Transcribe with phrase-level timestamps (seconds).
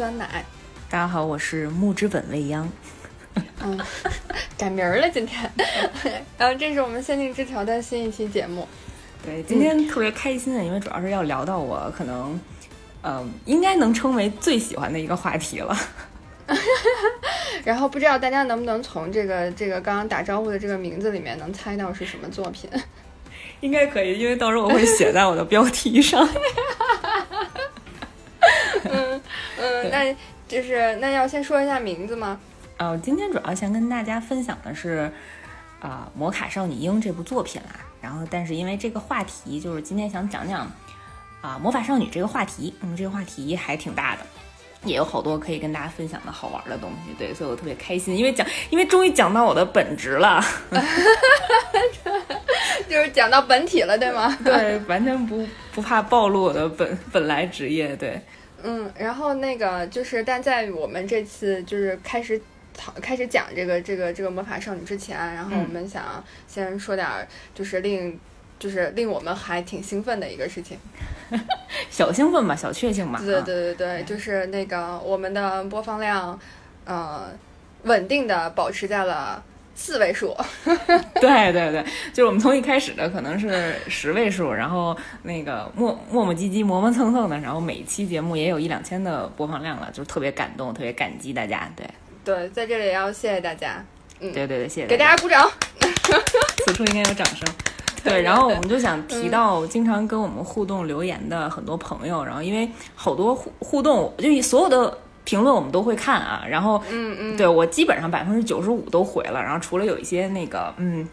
[0.00, 0.42] 酸奶。
[0.88, 2.66] 大家好，我是木之本未央。
[3.62, 3.78] 嗯，
[4.56, 5.38] 改名了今天。
[6.38, 8.66] 然后这是我们限定之条的新一期节目。
[9.22, 12.40] 对，今天特别开心的，因为主要是要聊到我可能，
[13.02, 15.76] 呃，应该能称为最喜欢的一个话题了。
[17.62, 22.70] 然后不知道大家能不能从这个这个刚刚打招呼的这个名字里面能猜到是什么作品？
[23.60, 26.26] 应该可以，因为到时候我会写在我的标题上。
[28.90, 29.20] 嗯
[29.58, 30.14] 嗯，那
[30.48, 32.38] 就是那要先说一下名字吗？
[32.76, 35.10] 呃，今天主要想跟大家分享的是
[35.80, 37.80] 啊《魔卡少女樱》这部作品啦。
[38.00, 40.70] 然后，但是因为这个话题，就是今天想讲讲
[41.42, 42.74] 啊魔法少女这个话题。
[42.80, 44.22] 嗯，这个话题还挺大的。
[44.84, 50.42] 也有好多可以跟大家分享的好玩的东西，对，所以我特别开心，因为讲，因为终于讲到我的本职了，
[52.88, 54.34] 就是讲到本体了，对吗？
[54.42, 58.18] 对，完全不不怕暴露我的本本来职业，对，
[58.62, 62.40] 嗯，然后那个就是，但在我们这次就是开始
[62.74, 67.08] 讨开始讲这个这个这个魔法少女之前，然后我们想先说点
[67.54, 68.18] 就是令。
[68.60, 70.76] 就是令我们还挺兴奋的一个事情，
[71.88, 73.18] 小兴奋吧，小确幸吧。
[73.18, 76.38] 对对对对，就是那个我们的播放量，
[76.84, 77.30] 呃，
[77.84, 79.42] 稳定的保持在了
[79.80, 80.36] 四位数。
[81.20, 91.66] 对对对，就是我们从一开始的可能是十位数，然后那个磨磨磨唧唧、磨磨蹭蹭的，然后每期节目也有一两千的播放量了，就是特别感动，特别感激大家。
[91.74, 91.86] 对
[92.22, 93.82] 对，在这里也要谢谢大家。
[94.20, 95.50] 嗯，对对对，谢谢，给大家鼓掌。
[96.66, 97.48] 此处应该有掌声。
[98.04, 111.08] 对，然后我们就想提到经常跟我们互动留言的很多朋友，然后因为好多互互动，就所有的评论我们都会看啊，然后嗯嗯，对我基本上百分之九十五都回了，然后除了有一些那个嗯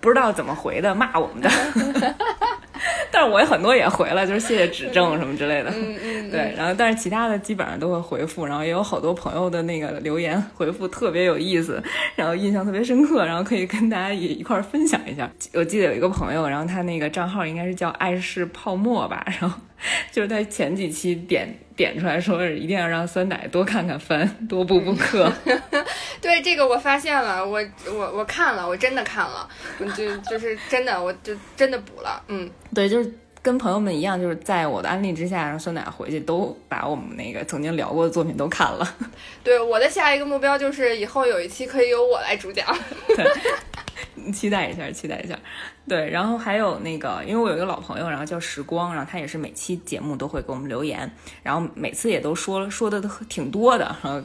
[0.00, 1.50] 不知道怎么回的骂我们的。
[3.10, 5.70] 但是我也很多也回了，就是谢谢指正什么之类的。
[5.70, 6.30] 嗯嗯。
[6.30, 11.82] 对，然后但是其他的基本上都会回复，然后也有好多朋友的那个留言回复特别有意思，
[12.14, 15.28] 然后印象特别深刻，然后可以跟大家也一块儿分享一下。
[15.54, 19.58] 我记得有一个朋友，然后他那个账号应该是叫爱是泡沫吧，然后
[20.12, 25.30] 就是他前几期点点出来说一定要让酸奶多看看番，多补补课。
[26.20, 29.48] 对这个我发现了，我我我看了，我真的看了，
[29.94, 32.22] 就就是真的，我就真的补了。
[32.28, 33.12] 嗯，对，就是
[33.46, 38.96] 跟朋友们一样，就是在我的安利之下，让酸奶回去都把我们那个曾经聊过的作品都看了。
[39.44, 42.66] 对，我的下一个目标就是以后有一期可以由我来主讲。
[43.06, 43.24] 对。
[44.32, 45.38] 期待一下，期待一下，
[45.86, 51.08] 对，然后还有那个，因为我有一个老朋友，然后叫时光，然后他也是每期节目都会给我们留言，
[51.44, 54.24] 然后每次也都说说的都挺多的，嗯，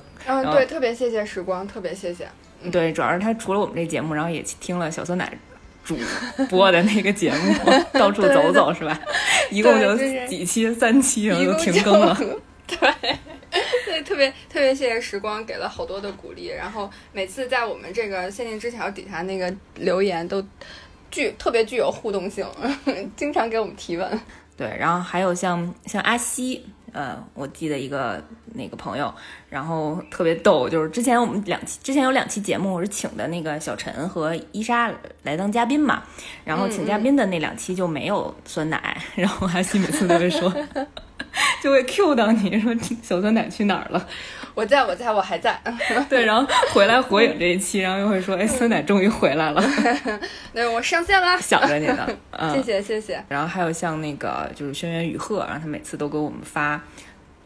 [0.52, 2.28] 对，特别谢谢时光，特别谢谢，
[2.72, 5.38] 对，主要是他除了我们这节目，然后也听了小酸奶
[5.84, 5.98] 主
[6.50, 7.54] 播的那个节目，
[7.94, 9.00] 到处走走是吧？
[9.50, 9.96] 一共就
[10.28, 12.18] 几期，三期，然后就停更了，
[12.68, 12.78] 对。
[13.86, 20.42] 对，特别特别谢谢时光给了好多的鼓励，然后每次在我们这个限定之条底下那个留言都
[21.10, 22.48] 具特别具有互动性，
[23.18, 24.20] 经常给我们提问。
[24.56, 26.66] 对，然后还有像像阿西。
[26.92, 29.14] 呃，我记得一个那个朋友，
[29.50, 34.92] 然后特别逗，就是之前我们两期之前有两期节目，我是请的那个小陈和伊莎
[35.24, 36.04] 来当嘉宾嘛，
[36.44, 40.54] 然后请嘉宾的那两期就没有酸奶， 然后阿西每次都会说，
[41.64, 44.08] 就会 Q 到你说小酸奶去哪儿了。
[44.54, 45.60] 我在我在我还在，
[46.10, 49.64] 对，然后回来火影这一期，然后又会说，哎，酸奶终于回来了，
[50.54, 52.52] 对，我上线了， 想着你呢，嗯。
[52.52, 53.24] 谢谢谢谢。
[53.30, 56.82] 然后还有像那个就是轩辕雨鹤，然后他每次都给我们发。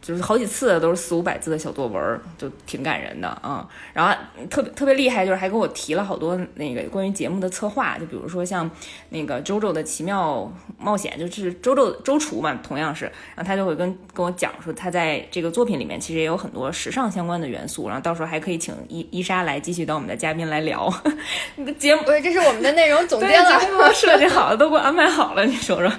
[0.06, 3.68] 就是好几次都是四五百字的小作文，就挺感人的啊。
[3.92, 4.16] 然后
[4.52, 8.70] 特别特别厉害，就是还给我提了好多那个关于节目的策划，就比如说像
[9.10, 13.06] 那个周周的奇妙冒险，就是周周周厨嘛，同样是，
[13.36, 20.94] 然后他就会跟跟我讲说，他在这个作品里面其实也有很多时尚相关的元素，然后到时候还可以请伊伊莎来继续当我们的嘉宾来聊。
[21.56, 25.92] 你 的节目，对，这是我们的内容总监了，节目设计好了，都给我安排好了，你说说。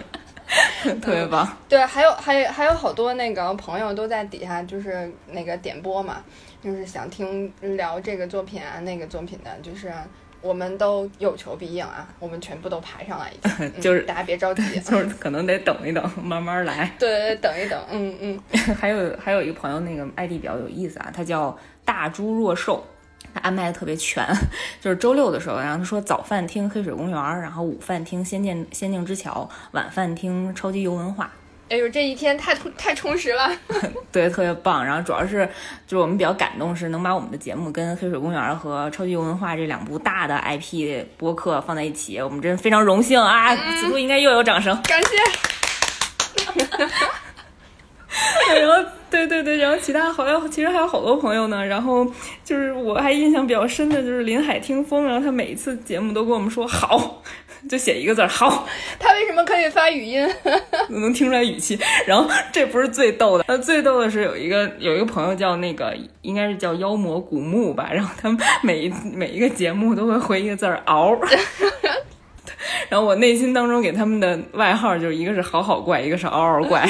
[1.02, 6.22] 特别棒， 对，还有还有还有好多那个朋友都在底下，就是那个点播嘛，
[6.62, 9.92] 就是想听聊这个作品啊，那个作品的，就是
[10.40, 18.40] 我们都有求必应啊，我们全部都排上来已经， 就是大家别着急，就是可能得等一等，慢慢来，对，等一等，嗯嗯，
[18.74, 22.86] 还有还有一个朋友那个 ID 比较有意思啊，他叫大猪若瘦。
[23.36, 24.26] 他安排的特别全，
[24.80, 31.30] 就是周六的时候，然后他说早饭听黑水公园，然后午饭听仙剑仙境之桥，晚饭听超级游文化。
[31.68, 33.50] 哎呦，这一天太太充实了，
[34.10, 34.84] 对，特别棒。
[34.84, 35.44] 然后主要是
[35.86, 43.54] 就是我们比较感动，是能把我们的节目跟黑水公园和超级游文化这两部大的 IP 播客放在一起，我们真非常荣幸啊！
[43.56, 45.16] 此处应该又有掌声，感谢。
[48.60, 48.95] 然后。
[49.10, 51.64] 对对对，然后其他好像其实还有好多朋友呢。
[51.64, 52.06] 然后
[52.44, 57.22] 就是我还印象比较深的就是林海听风，然后他每一次节目都跟我们说好，
[57.68, 58.66] 就写一个字儿好。
[58.98, 60.28] 他为什么可以发语音？
[60.90, 61.78] 能听出来语气。
[62.06, 71.18] 然后这不是最逗的，呃，最逗的是有一个有一个朋友叫那个应该是叫妖魔古墓吧，然后他们每一每一个节目都会回一个字儿嗷。
[72.88, 76.88] 然后我内心当中给他们的外号就是一个是好好怪，一个是嗷嗷怪。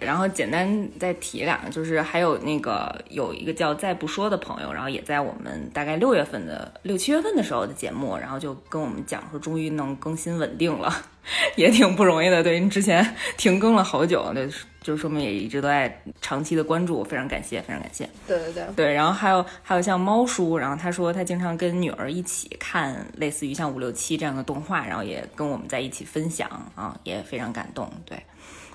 [0.00, 10.92] 然后简单再提两个，就是还有那个有一个叫再不说的朋友，然后也在我们大概六月份的六七月份的时候的节目，然后就跟我们讲说，终于能更新稳定了，
[11.56, 12.42] 也挺不容易的。
[12.42, 14.48] 对，因为之前停更了好久，对，
[14.80, 18.08] 就说明也一直都在长期的关注，非常感谢，非常感谢。
[18.26, 27.90] 对对对对，然后还有还有像猫叔，然后他说他经常跟女儿一起看类似于像五六七这样的动画，然后也跟我们在一起分享啊，也非常感动。
[28.06, 28.16] 对。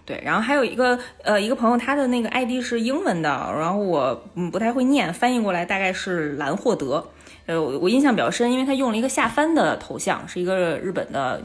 [0.06, 7.10] 对，然后还有一个呃一个朋友，他的那个 ID 是英文的，然后我嗯不太会念，翻译过来大概是兰霍德，
[7.46, 11.42] 呃我我印象比较深，因为他用了一个下翻的头像，是一个日本的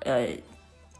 [0.00, 0.26] 呃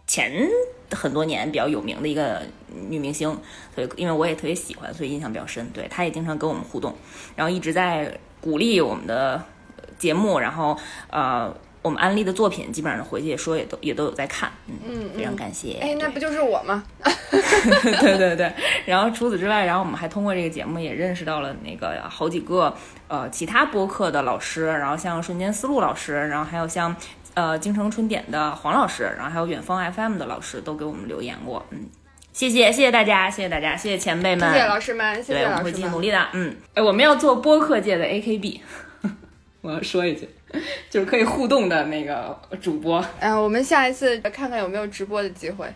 [0.07, 0.49] 前
[0.93, 2.41] 很多年比较有名的一个
[2.89, 3.37] 女明星，
[3.75, 5.69] 所以因为我也特别喜欢，所以印象比较深。
[5.71, 6.95] 对，他也经常跟我们互动，
[7.35, 9.43] 然后一直在鼓励我们的
[9.99, 10.79] 节目，然后
[11.11, 11.53] 呃。
[11.83, 15.79] 我们安利的作品，基本上回去也说也都也都有在看，嗯，非常感谢。
[15.81, 16.85] 哎，那不就是我吗？
[17.31, 18.53] 对 对对。
[18.87, 22.73] 然后除此之外，然后我们还通过这个节目也认识到了那个好几个
[23.09, 26.95] 呃其他播客的老师，然后像瞬间思路老师，然后还有像
[27.35, 31.87] 呃京城春点的黄老师，然后还有远方 FM 的老师都给我们留言过，嗯，
[32.33, 38.61] 谢谢谢谢大家，谢谢大家，谢谢前辈们，谢谢老师们，谢谢老师们，我们会继续努力的，嗯，哎，我们要做播客界的 AKB，
[39.63, 40.29] 我要说一句。
[40.91, 45.67] 就是可以互动的那个主播，嗯，我们下一次看看有没有直播的机会。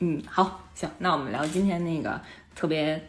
[0.00, 2.20] 嗯，好，行，那我们聊今天那个
[2.54, 3.00] 特别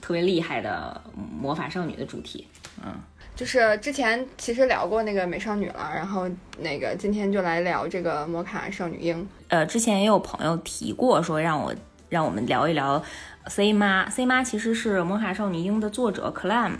[0.00, 2.46] 特别厉害的魔法少女的主题。
[2.84, 2.92] 嗯，
[3.36, 6.28] 就是之前其实聊过那个美少女了，然后
[6.58, 9.28] 那个今天就来聊这个魔卡少女樱。
[9.48, 11.74] 呃，之前也有朋友提过，说让我
[12.08, 13.00] 让我们聊一聊
[13.46, 16.72] C 妈，C 妈其实是魔卡少女樱的作者 Clam。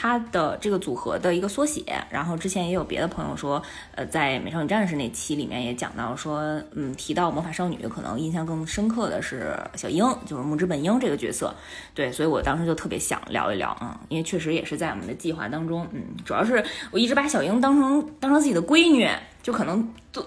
[0.00, 3.60] 它的这个组合的一个缩写，然后之前也有别的朋友说，
[3.96, 6.40] 呃，在美少女战士那期里面也讲到说，
[6.70, 11.52] 嗯，提到魔法少女，可能印象更深刻的是小樱，就是木之本樱这个角色，
[11.94, 19.08] 对，所以我当时就特别想聊一聊啊，因为确实也是在我们的计划当中，嗯，主要是我一直把小樱当成当成自己的闺女，
[19.42, 20.24] 就可能多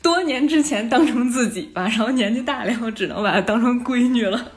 [0.00, 4.52] 多年之前当成自己吧，然后年纪大了以后只能把她当成闺女了，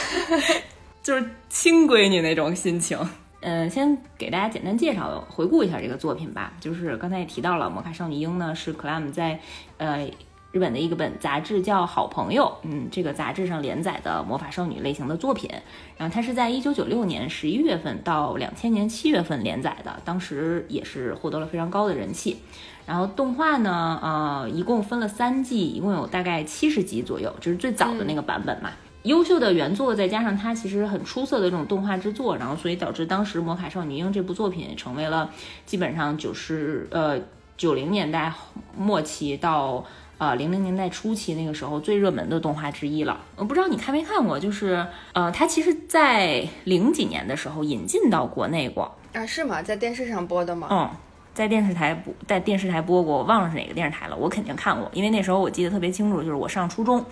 [1.04, 2.98] 就是亲闺女那种心情。
[3.48, 6.52] 嗯，先给大家简单介绍、回顾一下这个作品吧。
[6.58, 9.38] 就是刚才也提到了，《魔卡少女樱》呢是 Clam 在
[9.76, 10.04] 呃
[10.50, 15.48] 日本的一个本杂志叫《好朋友》，嗯，这个杂志上连载的魔法少女类型的作品。
[15.96, 22.38] 然后它是在一九九六年十一月份到两千年七月份连载的，当时也是获得了非常高的人气。
[22.84, 28.70] 然后动画呢，呃，一共分了三季，一共有大概七十集左右，就是最早的那个版本嘛。
[29.06, 35.30] 优秀的原作，再加上它其实很出色的这种动画制作，然后所以导致当时《魔卡少女樱》这部作品成为了
[35.64, 37.18] 基本上九十呃
[37.56, 38.32] 九零年代
[38.76, 39.84] 末期到
[40.18, 43.20] 呃零零年代初期那个时候最热门的动画之一了。
[43.36, 49.24] 我不知道你看没看过，就是呃它其实在零几年的时候引进到国内过啊？
[49.24, 49.62] 是吗？
[49.62, 50.68] 在电视上播的吗？
[50.70, 50.90] 嗯。
[51.36, 54.16] 在电视台播，在电视台播过，我忘了是哪个电视台了。
[54.16, 57.04] 我肯定看过，因为那时候我记得特别清楚，就是我上初中，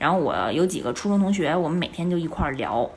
[0.00, 2.90] 然后我有几个初中同学，我们每天就一块儿聊，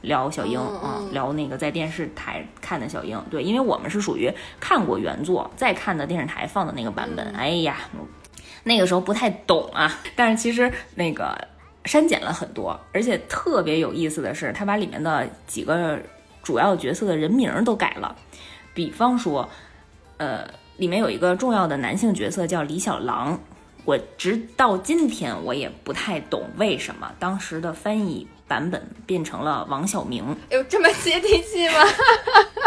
[0.00, 3.22] 聊小樱啊，聊那个在电视台看的小樱。
[3.30, 4.28] 对，因为我们是属于
[4.58, 7.24] 看过原作，再看的电视台放的那个版本。
[7.36, 7.76] 哎呀，
[8.64, 11.46] 那个时候不太懂啊，但是其实那个
[11.84, 15.96] 删减了很多，而且特别有意思的是，他把里面的几个
[16.42, 18.16] 主要角色的人名都改了，
[18.74, 19.48] 比方说。
[20.22, 23.40] 呃，里面有一个重要的男性角色叫李小狼，
[23.84, 31.74] 我直到今天我也不太懂为什么当时的翻译版本变成了王小明，有这么接地气吗？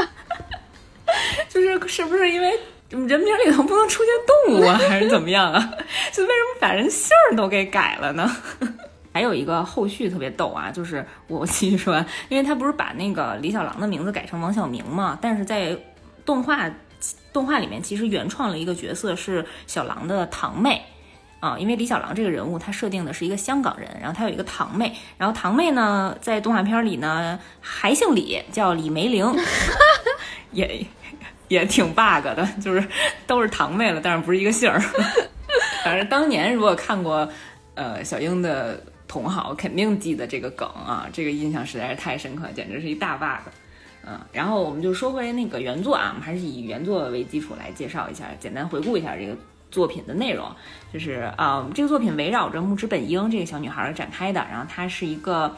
[1.47, 2.59] 就是是不是因为
[2.89, 5.71] 人名里头不能出现动物啊， 还是怎么样啊？
[6.11, 8.29] 就为什么把人姓儿都给改了呢？
[9.13, 15.73] 还有一个后续特别逗啊，就是我继续说，因为他不是把那个李小狼的名字改成王小明嘛，但是在
[16.25, 16.69] 动画。
[17.33, 20.81] 动画里面其实原创了一个角色是小狼的堂妹，
[21.39, 29.25] 啊，因为李小狼这个人物他设定的是一个香港人，然后他有一个堂妹，然后堂妹呢在动画片里呢还姓李，叫李梅玲，
[30.51, 30.85] 也
[31.47, 32.87] 也挺 bug 的，就是
[33.27, 34.79] 都是堂妹了，但是不是一个姓儿。
[35.83, 37.27] 反正当年如果看过
[37.75, 38.81] 呃小樱的。
[39.07, 43.49] 同好肯定记得这个梗啊，这个印象实在是太深刻，简直是一大 bug。
[44.07, 49.35] 嗯，然后我们就说回那个原作啊，我们还是以原作为基础来介绍一下，简单回顾一下这个
[49.71, 50.47] 作品的内容。
[50.93, 55.55] 就是啊，这个作品围绕着木之本樱这个小女孩展开的，然后她是一个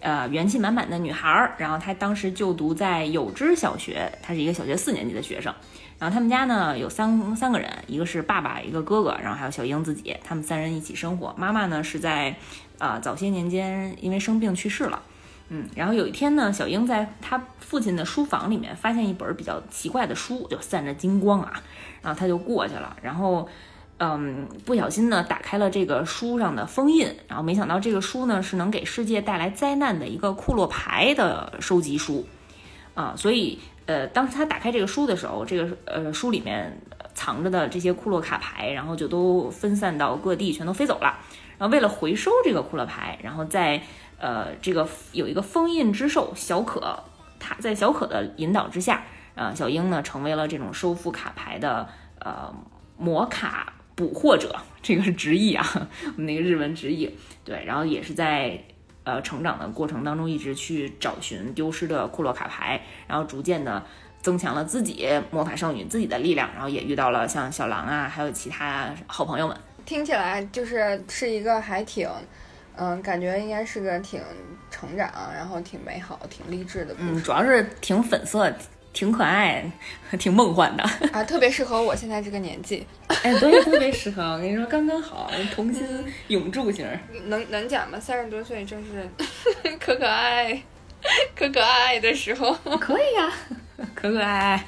[0.00, 5.54] 呃元气满满的女孩儿，然后她当时就读在有知小学，她是一个小学四年级的学生。
[5.98, 11.34] 然后他们家呢有三三个人，一个是爸爸，一个哥哥，然后还有小英自己，他们三人一起生活。
[11.36, 12.34] 妈妈呢是在
[12.78, 15.02] 呃早些年间因为生病去世了。
[15.52, 21.52] 嗯，然后有一天呢，小英在他父亲的书房里面发现一本比较奇怪的书，就散着金光啊，
[22.00, 23.48] 然后他就过去了，然后，
[23.98, 25.68] 嗯，不小心呢打开了。
[25.68, 32.24] 这个书上的封印，然后没想到这个书呢是能给世界带来灾难的一个库洛牌的收集书，
[32.94, 36.80] 啊，所以呃，当时他打开这个书的时候，这个呃书里面
[37.12, 41.18] 藏着的这些库洛卡牌，然后就都分散到各地，全都飞走了。
[41.58, 41.88] 然后为了。
[41.88, 43.82] 回收这个库洛牌，然后在
[44.20, 47.02] 呃，这个有一个封印之兽小可，
[47.38, 49.02] 他在小可的引导之下，
[49.34, 52.54] 呃，小樱呢成为了这种收复卡牌的呃
[52.98, 55.66] 魔卡捕获者，这个是直译啊，
[56.04, 57.16] 我们那个日文直译。
[57.44, 58.62] 对，然后也是在
[59.04, 63.82] 呃成长的过程当中，一直去找寻丢失的库洛卡牌，然后逐渐的
[64.20, 69.56] 增强了自己魔法少女自己的力量，然后也遇到了像小狼啊，还有其他好朋友们。
[69.86, 72.06] 听起来就是是一个还挺。
[72.82, 74.18] 嗯，感觉应该是个挺
[74.70, 77.08] 成长，然后挺美好、挺励志的故事。
[77.10, 78.50] 嗯，主要是挺粉色、
[78.94, 79.70] 挺可爱、
[80.18, 80.82] 挺梦幻的
[81.12, 82.86] 啊，特别适合我现在这个年纪。
[83.22, 84.22] 哎，对，特别适合。
[84.32, 85.86] 我跟你说，刚刚好，童心
[86.28, 86.88] 永驻型。
[87.26, 88.00] 能能讲吗？
[88.00, 89.06] 三十多岁正是
[89.78, 90.62] 可可爱、
[91.36, 92.50] 可可爱爱的时候。
[92.80, 93.30] 可以呀，
[93.94, 94.64] 可可爱爱。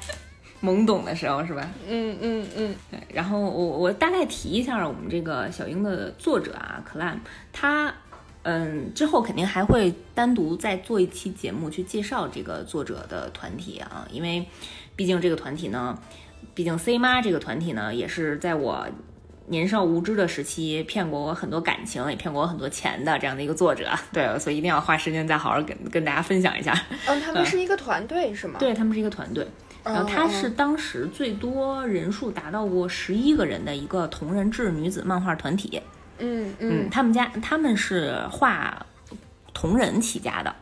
[0.61, 1.67] 懵懂的时候是吧？
[1.89, 2.97] 嗯嗯嗯，对。
[3.13, 7.17] 然后我我大概提一下我们这个小樱的作者啊，Clam，
[7.51, 7.93] 他
[8.43, 14.45] 嗯之后肯定还会单独再做一期节目去介绍这个作者的团体啊，因为
[14.95, 15.97] 毕竟这个团体呢，
[16.53, 18.85] 毕竟 C 妈这个团体呢，也是在我
[19.47, 23.89] 年少无知的时期骗过我很多感情，也骗过我很多钱的这样的一个作者。
[24.11, 26.73] 对，所以一定要花时间再好好跟跟大家分享一下。
[27.07, 28.57] 嗯，他们是一个团队是吗？
[28.59, 29.47] 对他们是一个团队。
[29.83, 35.81] 然后她是当时最多人数达到过十一个人的一个同人志女子漫画团体。
[36.23, 38.85] 嗯嗯，他们家他们是画
[39.53, 40.55] 同人起家的，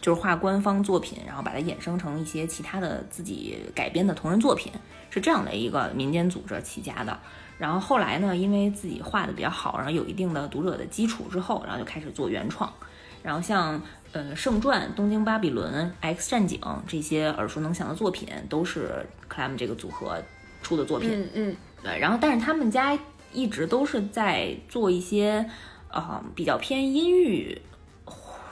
[0.00, 4.72] 就是画官方作品，然后把它衍生成一些其他的自己改编的同人作品，
[5.10, 7.18] 是这样的一个民间组织起家的。
[7.58, 12.72] 然后后来呢，因为自己画的比较好，然后有一定的读者的基础之后，然后就开始做原创。
[13.22, 13.80] 然后像。
[14.14, 20.22] 呃，圣传、东京巴比伦、X 战警这些耳熟能详的作品，都是 Clam 这个组合
[20.62, 21.08] 出的作品。
[21.10, 21.98] 嗯嗯，对。
[21.98, 22.94] 然后，但是他们家
[23.32, 25.48] 一直都是在做一些，
[25.90, 27.60] 呃，比较偏阴郁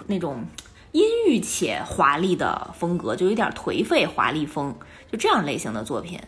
[0.07, 0.45] 那种
[0.93, 4.75] 阴郁且华丽的风格，就有点颓废华丽风，
[5.11, 6.19] 就这样类型的作品。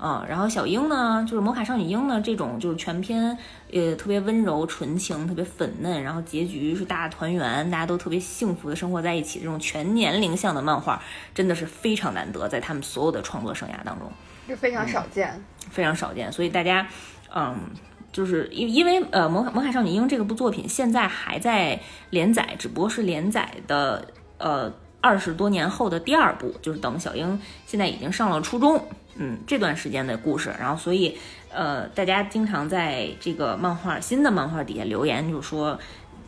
[0.00, 3.36] 嗯，然后小樱呢，就是魔卡少女樱呢，这种就是全篇，
[3.72, 11.02] 呃，特别温柔纯情，特别粉嫩，然后结局是大团圆，大家都特别幸福的生活在一起，这种全年龄向的漫画，
[11.34, 14.08] 真的是非常难得，在他们所有的创作生涯当中，
[14.46, 16.30] 是非常少见，非常少见。
[16.30, 16.86] 所以大家，
[17.34, 17.70] 嗯，
[18.12, 21.78] 就是因因为呃，魔卡魔卡少女樱这个部作品现在还在
[22.10, 24.06] 连载，只不过是连载的，
[24.38, 24.72] 呃。
[25.00, 30.52] 二十多年后的第二部，就是等小樱现在已经上了初中，嗯，这段时间的故事。
[30.58, 31.16] 然后，所以，
[31.50, 35.78] 呃，大家经常在这个漫画新的漫画底下留言，就说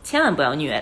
[0.05, 0.81] 千万不要虐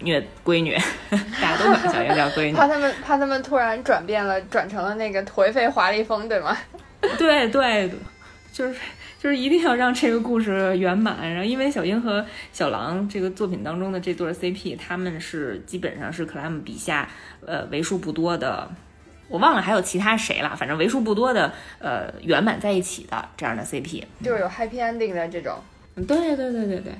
[0.00, 0.76] 虐闺女，
[1.40, 6.58] 大家都管小樱叫闺女， 怕他们怕他们突然转变了，转成了那个颓废华丽风，对吗？
[7.16, 7.88] 对对，
[8.52, 8.74] 就是。
[9.22, 17.08] 就是一定要让这个故事圆满，然后因为小樱和小狼这个作品当中的这对 CP，他们是基本上是克莱姆笔下
[17.46, 18.68] 呃为数不多的，
[19.28, 25.56] 我忘了还有其他谁了，反正为数不多的呃圆满在一起的这样的 CP，就是有 happy ending 的这种。
[25.94, 26.92] 对对对对对。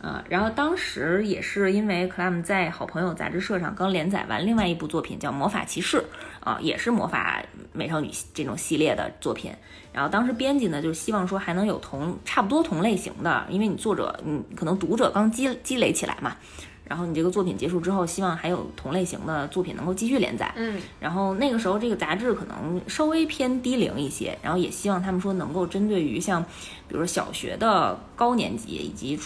[0.00, 5.96] 啊，然后当时也是因为 Clam 在好朋友杂志社上刚连载完另外一部作品叫《魔法骑士》，
[6.38, 7.42] 啊，也是魔法
[7.72, 9.52] 美少女这种系列的作品。
[9.98, 16.36] 然后当时编辑呢就是希望说还能有同差不多同类型的，因为你作者，你，可能读者刚积积累起来嘛。
[16.84, 20.54] 然后你这个作品结束之后，希望还有同类型的作品能够继续连载。
[20.54, 20.80] 嗯。
[21.00, 26.40] 然后那个时候这个杂志可能稍微偏低龄一些，然后也希望他们说能够针对于像，
[26.86, 29.18] 比如说小学的高年级以及。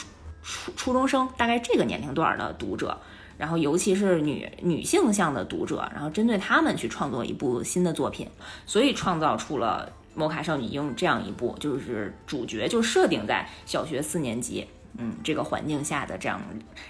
[0.44, 2.98] 初初中生大概这个年龄段的读者，
[3.38, 8.26] 然后尤其是女女性向的读者，然后针对他们去创作一部新的作品，
[8.66, 14.66] 所以创造出了《摩卡少女樱》这样一部，就是主角就设定在小学四年级，
[14.98, 16.40] 嗯，这个环境下的这样，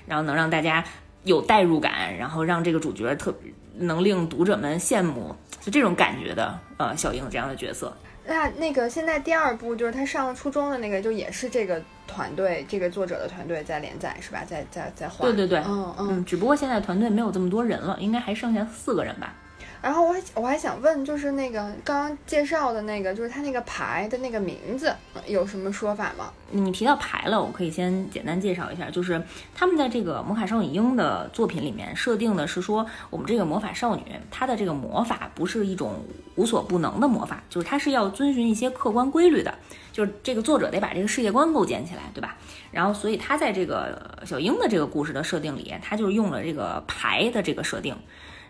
[0.07, 0.85] 然后能让大家
[1.25, 3.35] 有代入感，然后让这个主角特
[3.77, 7.97] 能令读者们羡慕，就这种感觉的，呃，小樱这样的角色。
[8.25, 14.45] 那那个现在第二部就是他上了初中的那个，就也是这个团队，这个作者的团队在连载是吧？
[14.47, 15.25] 在在在画。
[15.25, 16.09] 对对对，嗯嗯。
[16.11, 19.35] 嗯，只不过现在团队没有这么多人了，应该还剩下四个人吧。
[19.83, 24.95] 然后我还我还想问，就是那个刚刚介绍的那个，就是他那个牌的那个名字
[25.27, 26.33] 有什么说法吗？
[26.53, 29.21] 你提到牌了，我可以先简单介绍一下，就是
[29.53, 36.05] 他们在这个魔法少女樱的作品里面设定的是说，我们这个魔法少女她的这个魔法不是一种
[36.37, 39.53] 无所不能的魔法，就是她是要遵循一些客观规律的，
[39.93, 42.37] 就是这个作者得把这个世界观构建起来，对吧？
[42.71, 47.97] 然后所以他在这个小樱的这个故事的设定里，他就是用了这个牌的这个设定。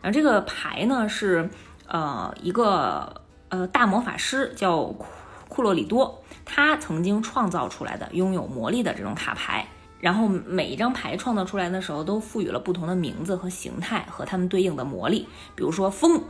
[0.02, 1.48] 然后这个牌呢是，
[1.86, 5.06] 呃，一个呃大魔法师叫库
[5.48, 9.66] 库洛里多，他曾经创造出来的拥有魔力的这种卡牌。
[10.00, 15.28] 然后每一张牌创造出来的时候，都赋予了不同的名字和形态和它们对应的魔力。
[15.54, 16.20] 比如说风，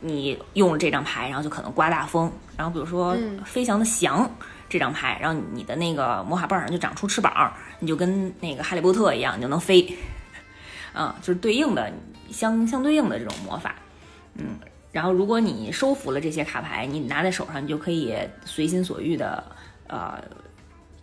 [0.00, 2.30] 你用了这张牌，然后就可能刮大风。
[2.58, 4.30] 然后比如说飞翔的翔
[4.68, 9.96] 这张牌，然后你的那个魔法棒上就长出翅膀，你就跟那个哈利波特一样，你就能飞。
[10.92, 11.90] 啊，就是对应的。
[12.30, 13.74] 相相对应的这种魔法，
[14.34, 14.58] 嗯，
[14.90, 19.42] 然后如果你收服了这些卡牌，你拿在手上，你就可以随心所欲的
[19.88, 20.22] 呃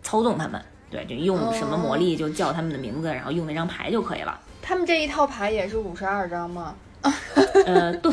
[0.02, 4.40] 操纵他们，对，就用什么魔力就叫他们的名字，然后用那张牌就可以了。
[4.62, 6.74] 他们这一套牌也是五十二张吗？
[7.66, 8.12] 呃，动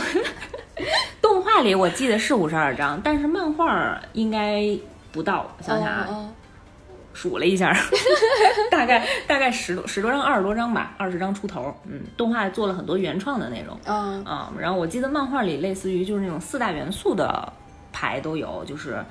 [1.21, 4.63] 动画里我记得是五十二张，但是漫画应该
[5.11, 6.29] 不到，想想啊。
[7.17, 7.75] 数了一下，
[8.69, 11.75] 大概大概十多十多张，二十多张吧，二十张出头。
[11.85, 13.75] 嗯，动画做了很多原创的内容。
[13.85, 17.51] 嗯啊，然后我记得漫画里类似于就是那种四大元素的
[17.91, 19.03] 牌都有，就是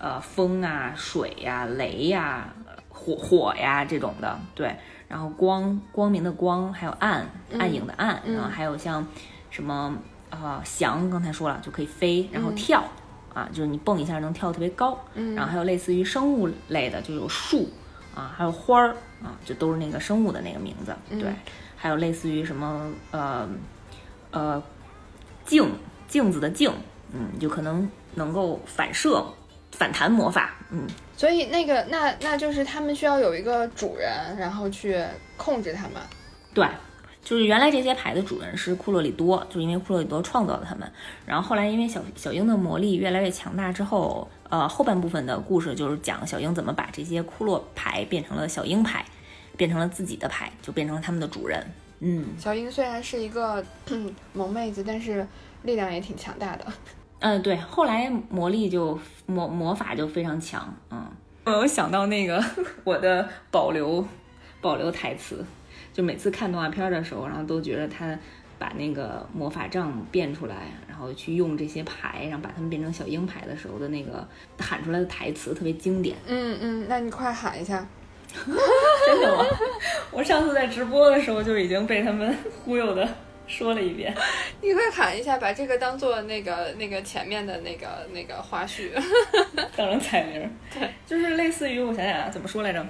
[0.00, 2.46] 呃风啊、水呀、雷呀、
[2.88, 4.38] 火火呀这种的。
[4.54, 4.76] 对，
[5.08, 7.26] 然后光光明的光，还有暗
[7.58, 9.04] 暗影的暗，然后还有像
[9.50, 9.96] 什么
[10.30, 12.84] 呃翔，刚才说了就可以飞，然后跳。
[13.34, 17.68] 啊，就是你蹦一下能跳特别高，嗯，然后还有类似于生物类的，就有树
[18.14, 18.88] 啊，还有花儿
[19.22, 21.32] 啊，就都是那个生物的那个名字，对，
[21.76, 23.48] 还有类似于什么呃
[24.30, 24.62] 呃
[25.44, 25.70] 镜
[26.06, 26.72] 镜子的镜，
[27.12, 29.24] 嗯，就可能能够反射
[29.72, 30.86] 反弹魔法，嗯，
[31.16, 35.02] 所以那个那那就是他们需要有一个主人，然后去
[35.36, 36.02] 控制他们，
[36.52, 36.66] 对。
[37.28, 40.90] 就是原来这些牌的主人是库洛里多，就是因为库洛里多创造了他们。
[41.26, 49.04] 然后后来因为小小樱的魔力越来越强大之后，呃，后半部分的故事就是讲小樱怎么把这些库洛牌变成了小樱牌，
[49.58, 51.62] 变成了自己的牌，就变成了他们的主人。
[52.00, 53.62] 嗯，小樱虽然是一个
[54.32, 55.26] 萌妹子，但是
[55.64, 56.64] 力量也挺强大的。
[57.20, 60.74] 嗯，对，后来魔力就魔魔法就非常强。
[60.90, 61.06] 嗯，
[61.44, 62.42] 我有想到那个
[62.84, 64.02] 我的保留
[64.62, 65.44] 保留台词。
[65.98, 68.16] 就每次看动画片的时候，然后都觉得他
[68.56, 70.54] 把那个魔法杖变出来，
[70.88, 74.24] 然后去用这些牌，然后把它们变成小鹰牌的时候的那个
[74.60, 76.16] 喊出来的台词特别经典。
[76.28, 77.84] 嗯嗯，那你快喊一下。
[78.32, 79.44] 真的吗？
[80.12, 82.32] 我上次在直播的时候就已经被他们
[82.62, 83.08] 忽悠的
[83.48, 84.14] 说了一遍。
[84.62, 88.90] 你快喊一下，把这个当做那个那个前面的那个那个花絮，
[89.76, 90.48] 当成彩铃。
[90.72, 92.80] 对，就是类似于我想想啊，怎么说来着？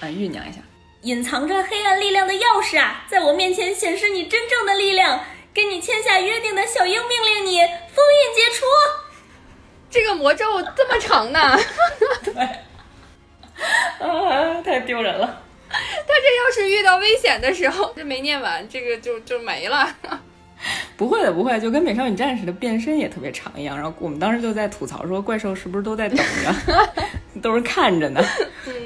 [0.00, 0.62] 啊，酝酿一下。
[1.02, 5.20] 隐藏着黑暗力量的钥匙啊，在我面前显示你真正的力量。
[5.54, 8.64] 跟你签下约定的小鹰命令你封印解除。
[9.90, 11.58] 这个魔咒这么长呢？
[12.24, 12.32] 对，
[14.00, 15.42] 啊，太丢人了。
[15.68, 19.94] 他这要是遇到危险的时候，这没念完，这个就就没了。
[20.96, 23.76] 不会的，不会，就跟美少女战士的变身也特别长一样。
[23.76, 26.88] 然后我们当时就在吐槽说，怪兽是不是都在等着，
[27.42, 28.24] 都是看着呢？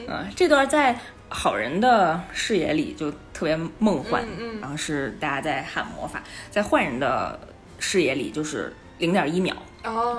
[0.09, 0.98] 嗯，这段在。
[1.28, 4.24] 好人的视野里就特别梦幻，
[4.60, 7.38] 然后是大家在喊魔法；在坏人的
[7.78, 9.56] 视野里就是零点一秒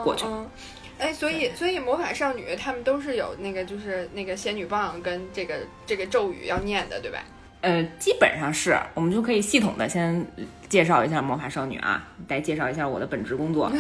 [0.04, 0.26] 过去。
[1.00, 7.20] 哎，所以所以魔法少女她们都是有那个就是那个仙女棒跟这个这个咒语要念的，对吧？
[7.62, 10.26] 呃，基本上是我们就可以系统的先
[10.70, 13.72] 介绍一下魔法少女啊，再介绍一下我的本职工作。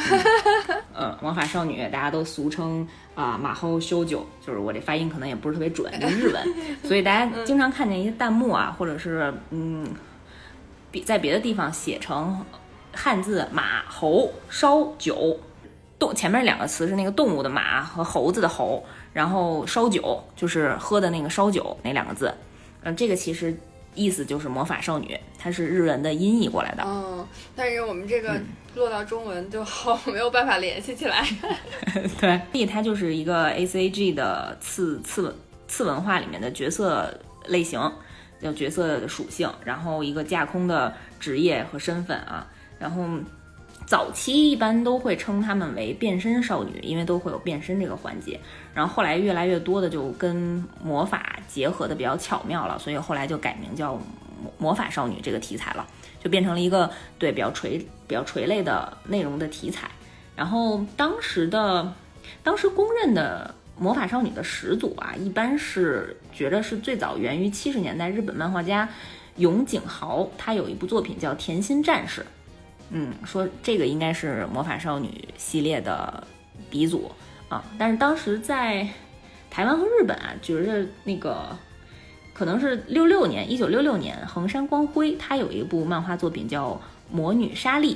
[0.93, 6.43] 呃，魔法少女大家都俗称啊马后修九，就是我这发音可能也不是特别准，就日文，
[6.83, 9.87] 所以大家经常看见一些弹幕啊，或者是嗯，
[10.89, 12.43] 比在别的地方写成
[12.93, 15.39] 汉字马猴烧酒，
[15.99, 22.33] 动前面两个词是那个动物的马和猴子的猴，然后烧酒就是喝的那个烧酒那两个字，
[22.81, 23.55] 嗯，这个其实。
[23.97, 26.83] 意思就是魔法少女，它是日文的音译过来的。
[26.85, 28.39] 嗯，但是我们这个
[28.75, 31.27] 落到中文就好 没有办法联系起来。
[32.21, 35.35] 对，所以它就是一个 A C G 的次次
[35.67, 37.11] 次文化里面的角色
[37.47, 37.91] 类型，
[38.41, 42.47] 叫角色的属性，然后一个架空的职业和身份啊，
[42.79, 43.03] 然后
[43.87, 48.37] 早期一般都会称她们为变身少女，因为都会有变身这个环节。
[48.73, 55.87] 然后后来越来越多的就跟魔法结合的比较巧妙了，所以后来就改名叫魔魔法少女这个题材了，
[56.21, 59.89] 就变成了一个对比较垂比较垂类的内容的题材。
[60.35, 61.93] 然后当时的
[62.43, 68.89] 当时公认的魔法少女的始祖啊，一般是觉得是最早源于七十年代日本漫画家
[69.37, 72.21] 永井豪，他有一部作品叫《甜心战士》，
[72.89, 76.25] 嗯，说这个应该是魔法少女系列的
[76.69, 77.11] 鼻祖
[77.49, 77.63] 啊。
[77.77, 78.87] 但是当时在
[79.49, 81.57] 台湾和日本啊，觉着那个
[82.33, 86.71] 可能是六六年，一九六六年，横山光辉他有一部漫画作品叫
[87.11, 87.95] 《魔女莎莉》，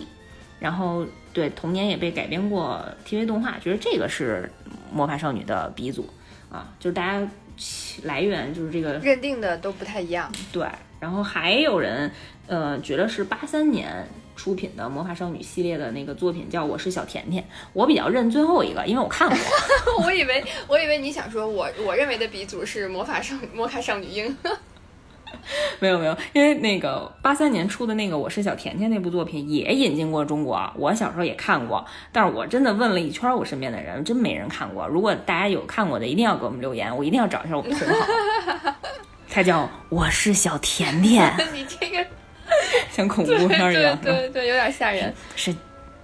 [0.60, 4.52] 然后对同年也被改编过 TV 动画，觉得这个是
[4.92, 6.10] 魔法少女的鼻祖
[6.50, 7.30] 啊，就是大家
[8.04, 10.32] 来源就是这个 认定的都不太一样。
[10.52, 10.68] 对，
[11.00, 12.12] 然后还有人，
[12.48, 14.08] 呃，觉得是八三年
[14.42, 19.38] 出品的魔法少女系列的那个作品叫《我是小甜甜》，我比较认最后一个，因为我看过。
[20.04, 24.36] 我以为我以为你想说我我认为的鼻祖是魔法少魔卡少女樱。
[25.80, 34.88] 没有没有，因为那个八三年出的那个《我是小甜甜》那部作品也引进过中国，我小时候也看过，但是我真的问了一圈我身边的人，真没人看过。
[34.88, 37.96] 如果大家有看过的，一定要给我们留言，我一定要找一下我们同行。
[39.30, 42.06] 它叫《我是小甜甜》，你这个
[42.92, 45.14] 像恐怖片一样，对对对，有点吓人。
[45.36, 45.56] 是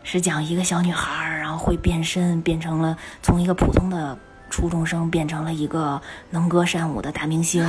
[0.04, 4.18] 是讲一个小女孩，然后会变身，变成了从一个普通的
[4.50, 7.66] 初中生变成了一个能歌善舞的大明星。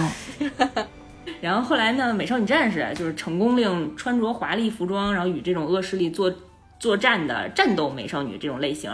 [1.41, 6.33] 然后后来呢，美少女战士就是成功令穿着华丽服装，然后与这种恶势力作
[6.79, 8.91] 作战的战斗美少女这种类型，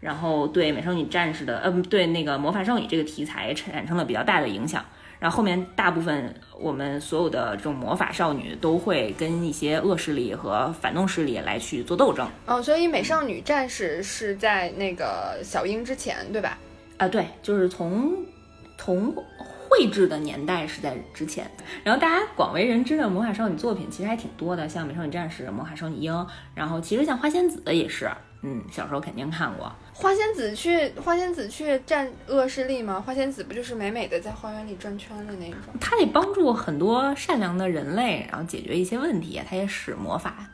[0.00, 4.84] 然后对美少女战士的呃对那个魔法少女这个题材产生了比较大的影响。
[5.18, 12.28] 然后后面大部分我们所有的这种魔法少女都会跟一些恶势力和反动势力来去做斗争。
[12.46, 16.58] 哦，所以美少女战士是在那个小樱之前，对吧？
[16.98, 18.14] 啊，对，就是从
[18.78, 19.14] 从
[19.68, 21.50] 绘制的年代是在之前。
[21.82, 28.10] 然后大家广为人知的魔法少女作品其实还挺多的，像美少女战士、魔法少女樱，然后其实像花仙子也是，
[28.42, 29.70] 嗯，小时候肯定看过。
[29.98, 33.02] 花仙子去花仙子去战恶势力吗？
[33.04, 35.58] 花仙子不就是美美的在花园里转圈的那种？
[35.80, 39.40] 她得帮助很多善良的人类，然后解决一些问题。
[39.48, 40.46] 她也使魔法，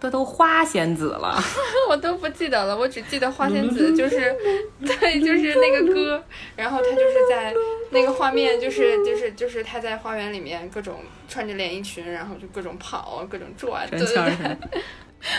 [0.00, 1.42] 这都花仙子了。
[1.90, 4.32] 我都不记得了，我只记得花仙子就是，
[4.80, 6.22] 对，就是那个歌，
[6.54, 7.52] 然后她就是在
[7.90, 14.30] 那个画面，就是就是就是她在花园里面各种穿着连衣裙，然后就各种跑，各种转，圈对儿
[14.70, 14.82] 对。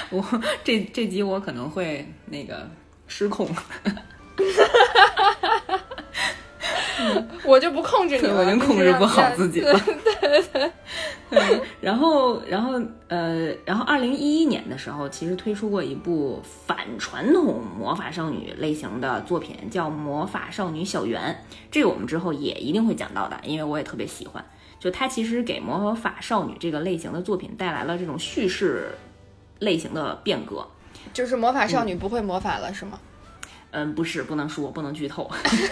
[0.10, 0.21] 我
[0.62, 2.69] 这这集我可能会那个
[3.10, 3.45] 失控，
[7.43, 9.78] 我就不控制你，了，我已经控制不好自己了。
[9.78, 10.72] 对 对对，
[11.32, 21.43] 嗯，然后，然后，呃，然后，二零一一年的时候，其实推出过一部反传统魔法少女类型的作品，叫《魔法少女小圆》。
[21.72, 24.45] 这个我们之后也一定会讲到的，因为我也特别喜欢。
[24.80, 28.95] 就它其实给魔法少女这个类型的作品带来了这种叙事
[29.60, 30.65] 类型的变革。
[31.14, 33.00] 就是魔法少女不会魔法了是吗？
[33.72, 35.30] 嗯，不是，不能说，不能剧透。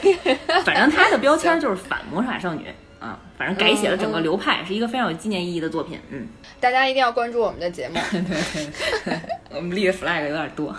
[0.64, 2.68] 反正它的标签就是反魔法少女
[3.00, 6.00] 啊，反正改写了整个流派，是一个非常有纪念意义的作品。
[6.10, 6.28] 嗯。
[6.62, 7.96] 大家一定要关注我们的节目。
[8.12, 8.72] 对对
[9.06, 10.76] 对，我们立的 flag 有点多。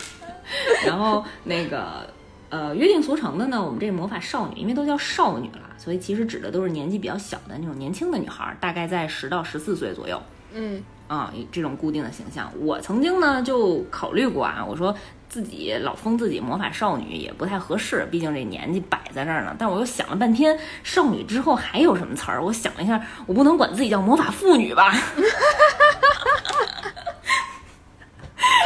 [0.87, 2.09] 然后那个
[2.49, 10.23] 呃，约定俗成的呢，我们这魔法少女，因为都叫少女了，所以其实指的都是年纪比较小的那种年轻的女孩，大概在十到十四岁左右
[10.55, 12.53] 嗯，啊，这种固定的形象。
[12.61, 14.95] 我曾经呢就考虑过啊，我说
[15.29, 19.57] 自己老封自己魔法少女也不太合适，毕竟这年纪摆在这儿呢。
[19.59, 22.41] 但我又想了半天，少女之后还有什么词儿？
[22.43, 24.95] 我想了一下，我不能管自己叫魔法妇女吧？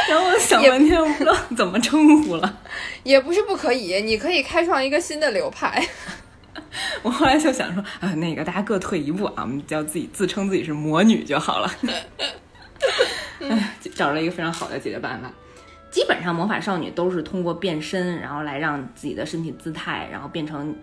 [0.09, 2.59] 然后我想半天，我不知道怎么称呼了。
[3.03, 5.85] 也不是不可以，你可以开创一个新的流派。
[7.01, 11.71] 我后来就想说，啊，那个大家各退一步啊，我们叫自己自称自己是魔女就好了。
[13.41, 15.31] 哎，找了一个非常好的解决办法。
[15.91, 20.75] 基本上魔法少女都是通过变身，然后来让自己的身体姿态，然后变成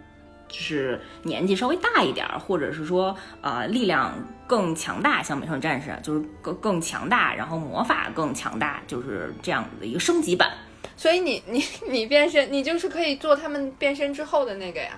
[0.48, 4.14] 就是年纪稍微大一点儿，或者是说呃力量
[4.46, 10.48] 更强大，像美少女战士就是更更强大，然后魔法更强大，就是这样的一个升级版。
[10.96, 14.90] 所以你你你变身，你就是可以做他们变身之后的那个呀。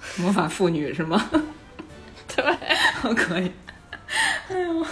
[0.18, 1.30] 魔法妇女是吗？
[2.34, 3.50] 对，可以。
[4.48, 4.86] 哎呦，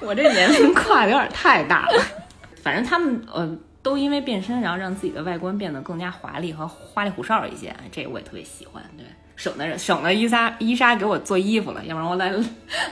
[0.00, 2.02] 我这年龄跨的有点太大了。
[2.62, 8.82] 反正他们呃，都因为变身，然后让自己的外观变得更加华丽和花里胡哨一些，这个我也特别喜欢。
[8.96, 9.06] 对，
[9.36, 12.32] 省得省得伊莎伊莎给我做衣服了，要不然我来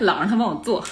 [0.00, 0.84] 老让她帮我做。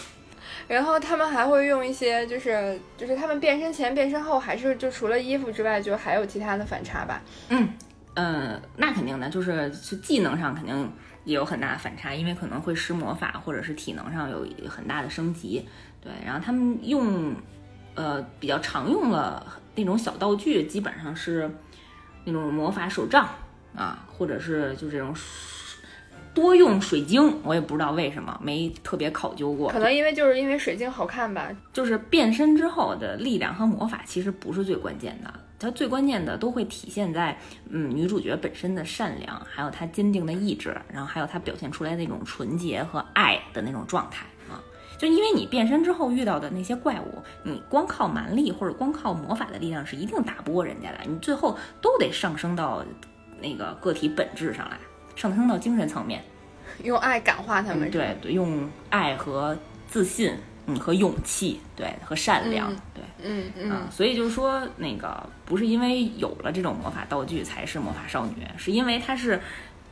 [0.67, 7.21] 然后他们还会用一些，就是就是他们变身前、变身后，还是就除了衣服之外，就还有其他的反差吧？
[7.51, 7.69] 嗯，
[8.15, 10.93] 呃，那肯定的，就是是技能上肯定
[11.25, 15.67] 也有很大的反差，因为可能会施魔法，或者是体能上有很大的升级。
[16.01, 17.35] 对，然后他们用
[17.95, 21.51] 呃比较常用的那种小道具，基本上是
[22.25, 23.29] 那种魔法手杖
[23.77, 25.15] 啊，或者是就这种。
[26.33, 29.71] 多用水晶，我也不知道为什么，没特别考究过。
[29.71, 31.49] 可能因为就是因为水晶好看吧。
[31.73, 37.39] 就是变身之后的力量和魔法其实不是最关键的，它最关键的都会体现在
[37.71, 44.61] 嗯女主角本身的善良，还有她坚定的意志，然后还有她表现出来那种纯洁和爱的那种状态啊。
[44.99, 52.85] 就因为你变身之后遇到的那些怪物，你光靠蛮力或者光靠魔法的力量是一定打不过人家的，你最后都得上升到
[53.41, 54.79] 那个个体本质上来。
[55.17, 56.25] 上升到精神层面，
[56.83, 57.89] 用爱感化他们。
[57.89, 60.35] 对对，用爱和自信，
[60.67, 63.87] 嗯，和勇气，对，和善良，对，嗯嗯。
[63.91, 69.41] 所以就是说，那个不是因为有了这种魔法道具才是魔法少女，是因为她是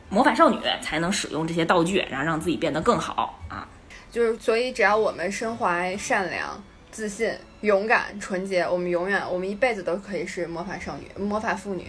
[0.09, 3.67] 魔法少女才能使用这些道具，然后让自己变得更好啊。
[4.11, 7.31] 就是，所以只要我们身怀善良、自信、
[7.61, 11.85] 勇敢、纯洁，我们永远，我们一辈子都可以是魔法少女、魔法妇女。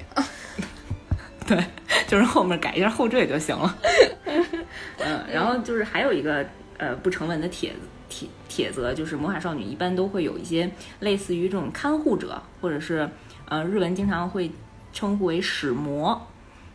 [1.47, 1.63] 对，
[2.07, 3.79] 就是后面改一下后缀就行了。
[4.99, 6.43] 嗯，然后就是还有一个
[6.79, 7.71] 呃不成文的帖
[8.09, 13.09] 帖帖则，就是魔法少女一般都会有一些类似于这种看护者，或者是
[13.49, 14.51] 呃日文经常会
[14.93, 16.21] 称呼为使魔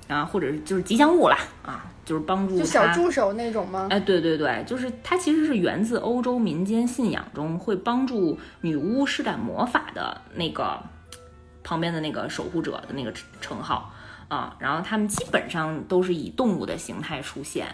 [0.07, 3.87] 啊，或者是就是吉祥物啦啊，就是帮助就小助手那种吗？
[3.89, 10.81] 哎，对对对，就是它其实是源自欧洲民间信仰中会帮助女巫施展魔法的那个
[11.63, 13.93] 旁边的那个守护者的那个称号。
[14.27, 17.65] 啊，然后他们基本上都是以动物的形态出现，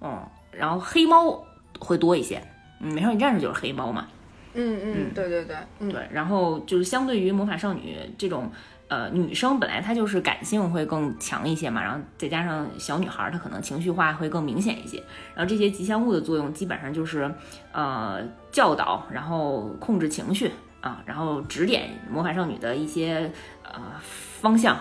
[0.00, 1.46] 嗯，然后黑猫
[1.78, 2.42] 会多一些，
[2.82, 4.06] 嗯，美少女战士就是黑猫嘛，
[4.54, 8.50] 嗯嗯，对对对，嗯对，然后就是相对于魔法少女这种，
[8.88, 15.02] 呃，女生本来她就是感性会更强一些嘛，然后再加上小女孩她可能情绪化会更明显一些，
[15.34, 17.32] 然后这些吉祥物的作用基本上就是
[17.72, 23.30] 呃教导，然后控制情绪啊，然后指点魔法少女的一些
[23.62, 24.76] 呃方向。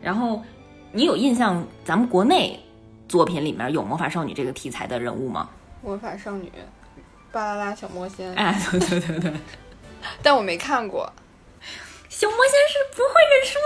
[0.00, 0.42] 然后，
[0.90, 2.58] 你有印象咱们国内
[3.08, 5.48] 作品里面有魔法少女这个题材的人物吗？
[5.80, 6.50] 魔法少女，
[7.32, 8.32] 巴啦啦小魔仙。
[8.34, 9.32] 哎，对对对对，
[10.22, 11.10] 但我没看过。
[12.08, 13.58] 小魔仙是不会认输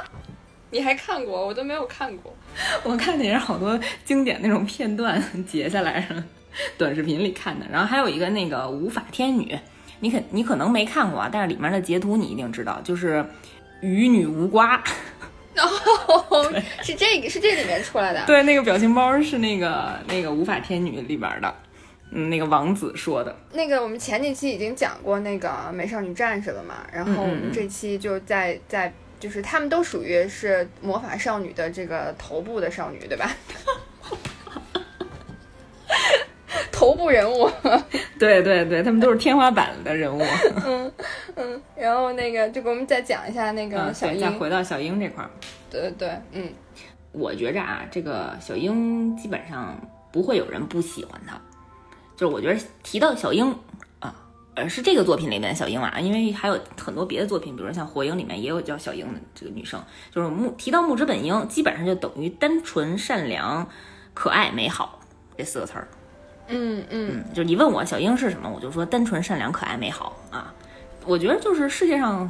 [0.00, 0.10] 的。
[0.70, 1.46] 你还看过？
[1.46, 2.34] 我都没有看过。
[2.82, 6.06] 我看的也是好多经典那种片段截下来，
[6.78, 7.66] 短视频里看的。
[7.70, 9.58] 然后还有一个那个无法天女，
[10.00, 13.24] 你可你可能没看过啊，但是里面的截图你一定知道，就是。
[13.82, 14.82] 与女无瓜，
[15.54, 18.24] 哦， 是这个是这里面出来的。
[18.24, 21.54] 对，那个表情包是那个那个无法天女里边的，
[22.18, 23.36] 嗯，那个王子说的。
[23.52, 33.30] 那个我们前几期已经讲过那个美少女战士了嘛，然后我们这期就在在就是他们都属于是魔法少女的这个头部的少女，对吧？
[36.72, 37.50] 头部人物，
[38.18, 40.22] 对对对，他们都是天花板的人物。
[40.66, 40.92] 嗯
[41.34, 44.20] 嗯，然后那个就给我们再讲一下那个小樱。
[44.20, 45.30] 再回到小英这块儿。
[45.70, 46.48] 对对对，嗯，
[47.12, 49.78] 我觉着啊，这个小英基本上
[50.12, 51.38] 不会有人不喜欢她。
[52.16, 53.54] 就是我觉得提到小樱
[54.00, 54.14] 啊，
[54.54, 59.80] 呃，是这个作品里面的小樱啊，因为还有很多别的作品，比如说像火影里面也有叫小樱的这个女生。
[60.10, 63.68] 就是木提到木之本樱，基本上就等于单纯、善良、
[64.14, 64.98] 可爱、美好
[65.36, 65.86] 这四个词儿。
[66.48, 70.54] 嗯嗯，就是你问我小樱是什么，我就说单纯、善良、可爱、美好啊。
[71.04, 72.28] 我觉得就是世界上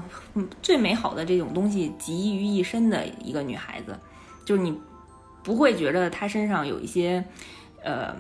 [0.61, 3.97] 最美好的这种东西集于一身的一个女孩子，
[4.45, 4.79] 就是你
[5.43, 7.25] 不会觉得她身上有一些
[7.83, 8.15] 呃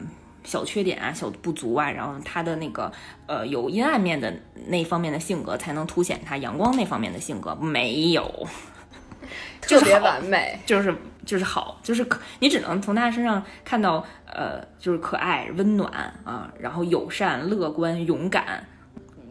[0.46, 2.90] 小缺点啊、小不足啊，然后他的那个
[3.26, 4.34] 呃有阴暗面的
[4.68, 8.24] 那方面的性格才能凸显他阳光那方面的性格，没有。
[9.60, 15.90] 特别完美，就是就是好，就是可你只能从他身上看到，呃，就是可爱、温暖
[16.22, 18.64] 啊，然后友善、乐观、勇敢，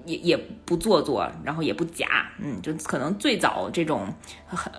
[0.03, 4.13] 也也不做作，然后也不假，嗯，就可能最早这种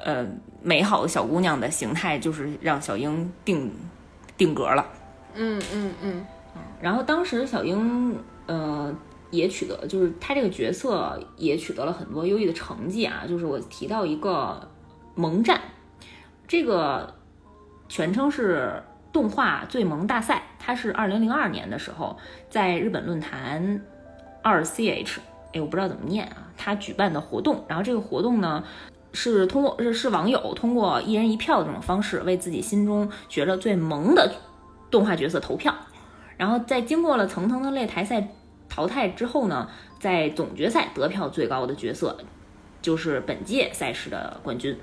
[0.05, 0.27] 呃
[0.61, 3.73] 美好的小姑娘的形态，就是让小樱定
[4.37, 4.87] 定格了，
[5.37, 6.25] 嗯嗯嗯，
[6.81, 8.95] 然后当时小樱呃
[9.31, 14.69] 也取得，就是她这个角色也取得了很多优异的成绩啊，就是我提到一个。
[15.19, 15.59] 萌战，
[16.47, 17.15] 这个
[17.89, 18.83] 全称是
[19.15, 20.43] 动画最萌大赛。
[20.59, 22.19] 它是二零零二年的时候，
[22.51, 23.81] 在日本论坛
[24.43, 25.17] 二 CH
[25.55, 28.63] 哎，我不知道怎么念啊，他举办的活动，然后这个活动呢。
[29.13, 34.31] 是通过是是网友通过一人一票的这种方式为自己心中觉得最萌的
[34.91, 35.75] 动画角色投票，
[36.37, 38.29] 然后在经过了层层的擂台赛
[38.69, 39.69] 淘汰之后呢，
[39.99, 42.17] 在总决赛得票最高的角色
[42.83, 44.79] 就是本届赛事的冠军，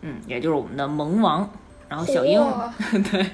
[0.00, 1.50] 嗯，也就是我们的萌王。
[1.86, 2.40] 然后小英
[3.12, 3.26] 对，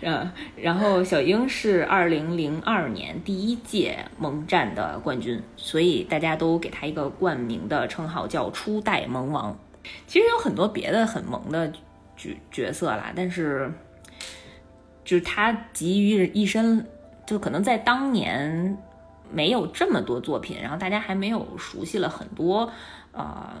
[0.00, 9.56] 嗯，然后小英是二零零二年第一届萌战的冠军，所以大家都给他一个冠名的称号，叫初代萌王。
[10.06, 11.70] 其实有很多别的很萌的
[12.16, 13.70] 角角色啦，但是
[15.04, 16.86] 就是他集于一身，
[17.26, 18.76] 就可能在当年
[19.30, 22.70] 没有这么多作品，然后大家还没有熟悉了很多
[23.12, 23.54] 啊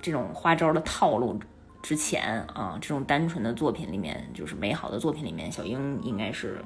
[0.00, 1.38] 这种花招的套路
[1.82, 6.60] 之前啊，这种单纯的作品里面，就是美好的作品里面，小樱应该是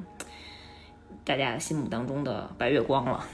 [1.24, 3.24] 大家心目当中的白月光了。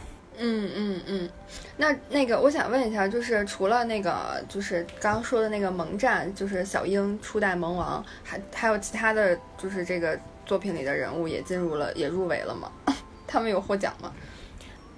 [0.41, 1.31] 嗯嗯嗯，
[1.77, 10.17] 那那个我想问一下，就是除了那个，就是刚刚说的那个萌战，就是小樱初代萌王，还还有其他的就是这个
[10.49, 12.73] 作品里的人物也进入了， 也入围了吗？
[13.29, 14.11] 他们有获奖吗？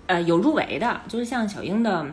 [0.07, 2.07] 呃，有入围的，就是像小樱的。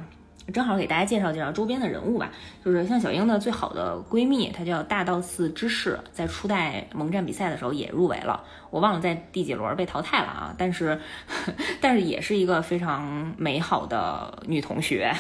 [0.54, 2.32] 正好给大家介绍介绍周边的人物吧，
[2.64, 10.98] 就是像小英的最好的闺蜜，她叫大道寺芝士，在初代萌战比赛的时候也入围了，我忘了在第几轮被淘汰了啊，但是
[11.82, 15.14] 但是也是一个非常美好的女同学，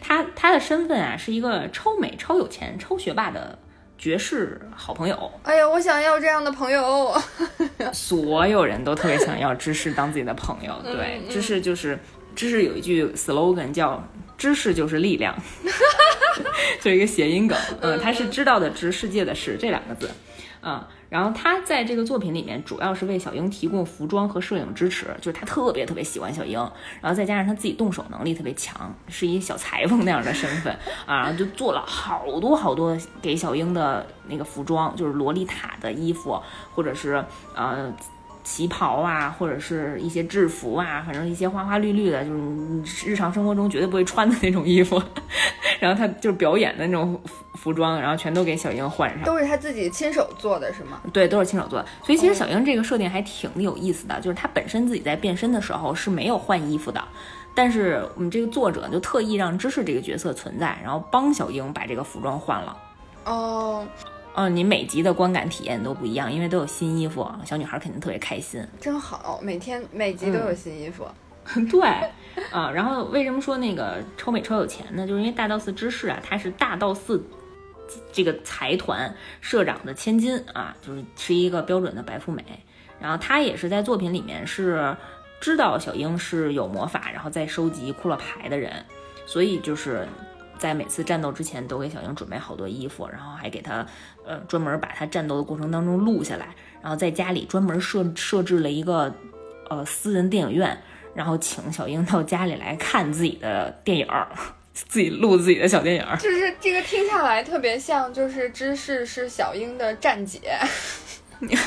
[0.00, 3.58] 她她的身份啊是一个超美、超有钱、超学霸的
[4.04, 5.32] 绝世好朋友。
[5.44, 7.10] 哎呀，我想要这样的朋友，
[7.90, 10.74] 所有人都特别想要芝士当自己的朋友。
[10.82, 11.98] 对，芝士就是
[12.36, 14.06] 芝士有一句 slogan 叫。
[14.36, 15.32] 知识就是力量，
[16.82, 17.56] 就一个谐音梗。
[17.80, 20.10] 嗯，他是知道的知，世界的事这两个字。
[20.60, 26.58] 嗯，然后他在这个作品里面主要是为小樱提供服装和摄影支持，就是他特别特别喜欢小樱，
[27.00, 30.72] 然后再加上他自己动手能力特别强，是一小裁缝那样的身份
[31.06, 36.40] 啊，然后就做了好多好多给小樱的那个服装，就是洛丽塔的衣服，
[36.74, 37.92] 或者是呃。
[38.44, 45.02] 旗袍啊，或者是一些制服啊，反正一些花花绿绿的，就是你日常生活中绝对不会穿的那种衣服。
[45.80, 47.20] 然后他就是表演的那种
[47.54, 49.24] 服装，然后全都给小英换上。
[49.24, 51.00] 都是他自己亲手做的，是吗？
[51.12, 51.86] 对，都是亲手做的。
[52.02, 57.02] 所以其实小英这个设定还挺有意思的，就是他本身自己在变身的时候是没有换衣服的，
[57.54, 62.76] 但是我们这个作者就特意让芝士这个角色存在，然后帮小英把这个服装换了。
[63.24, 63.86] 哦。
[64.36, 68.60] 嗯，你每集的观感体验都不一样，因为都有新衣服，小女孩肯定特别开心。
[68.80, 71.06] 真好，每天每集都有新衣服。
[71.70, 71.80] 对，
[72.50, 75.06] 啊，然后为什么说那个超美超有钱呢？
[75.06, 77.22] 就是因为大道寺知事啊，他是大道寺
[78.12, 82.44] 这个财团社长的千金啊，就是是一个标准的白富美。
[83.00, 84.96] 然后她也是在作品里面是
[85.40, 88.84] 知道小樱是有魔法，然后再收集骷髅牌的人，
[89.26, 90.08] 所以就是。
[90.64, 93.86] 在每次战斗之前，都给小英准备好多衣服，然后还给她，
[94.24, 96.48] 呃，专门把她战斗的过程当中录下来，
[96.80, 99.14] 然后在家里专门设设置了一个，
[99.68, 100.74] 呃，私人电影院，
[101.14, 104.08] 然后请小英到家里来看自己的电影，
[104.72, 106.06] 自己录自己的小电影。
[106.18, 110.40] 就是这个听下来特别像，就是芝士是小英的站姐。
[111.40, 111.58] 对对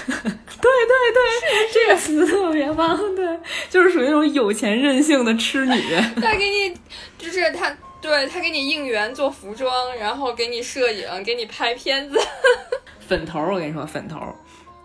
[1.14, 5.80] 对，这个词特别棒，对，就是属于那种有钱任性的痴女。
[6.20, 6.76] 再给你，
[7.20, 7.72] 就是他。
[8.02, 12.20] 对他给你应援做服装，然后给你摄影，给你拍片子。
[13.00, 14.20] 粉头，我跟你说，粉头，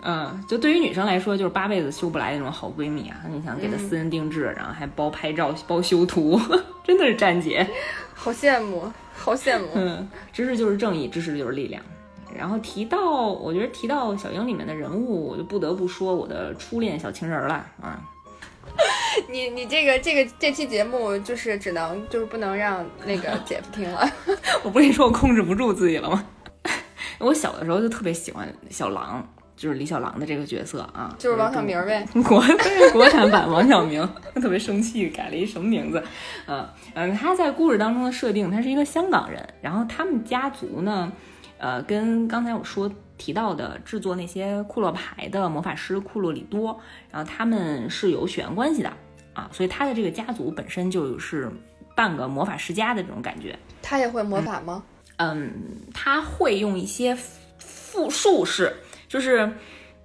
[0.03, 3.21] 嗯，就对于女生来说，就是八辈子修不来那种好闺蜜啊！
[3.29, 6.41] 你想给她私人定制，然后还包拍照、 包修图，
[6.85, 7.67] 真的是站姐，
[8.15, 9.67] 好羡慕，好羡慕。
[9.75, 11.83] 嗯，知识就是正义，知识就是力量。
[12.35, 18.01] 然后提到，我觉得提到小樱里面的人物，我就不得不说我的初恋小情人了啊。
[19.33, 24.07] 你你这个这个这期节目就是只能就是不能让那个姐夫听了。
[24.63, 26.27] 我不跟你说我控制不住自己了吗？
[27.19, 32.45] 我小的时候就特别喜欢小狼，就是李小狼的这个角色啊，就是王小明呗， 国
[32.93, 36.05] 国产版王小明，特别生气，改了一什么名字？
[36.47, 41.11] 嗯嗯，他在故事当中的设定，他是一个香港人，然后他们家族呢，
[41.57, 42.93] 呃，跟刚才我说。
[43.19, 48.93] 提到的制作那些库洛牌的魔法师库洛里多，然后他们是有血缘关系的
[49.35, 51.51] 啊，所以他的这个家族本身就是
[51.95, 53.59] 半个魔法世家的这种感觉。
[53.83, 54.83] 他也会魔法吗？
[55.17, 55.53] 嗯，
[55.93, 57.17] 他会用一些
[57.59, 58.75] 复术式，
[59.09, 59.51] 就是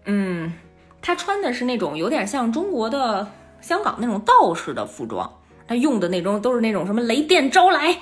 [0.05, 0.53] 嗯，
[1.01, 3.27] 他穿的是那种有点像中国的
[3.61, 5.31] 香港那种道士的服装，
[5.67, 7.97] 他用的那种都是那种什么雷电招来。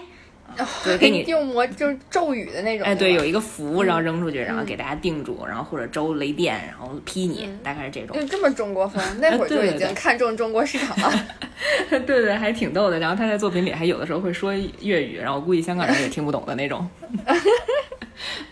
[0.58, 2.88] 就是给你 定魔就是咒语的那种。
[2.88, 8.16] 哎，对，有一个符，然后扔出去，然后嗯给大家定住，然后或者周雷电，然后劈你，嗯大概是这种。
[8.16, 11.26] 就这么中国风，那会儿就已经对对对看中中国市场了。
[11.90, 13.00] 对对，还挺逗的。
[13.00, 16.88] 然后他在作品里还有的时候会说粤语，然后估计香港人也听不懂的那种。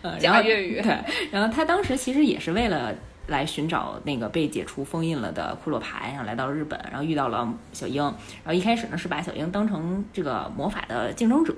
[0.02, 0.98] 呃，然后假粤语对，
[1.32, 2.94] 然后他当时其实也是为了
[3.28, 8.04] 来寻找那个被解除封印了的库洛牌，然后来到日本，然后遇到了小樱。
[8.04, 11.54] 然后一开始呢是把小樱当成这个魔法的竞争者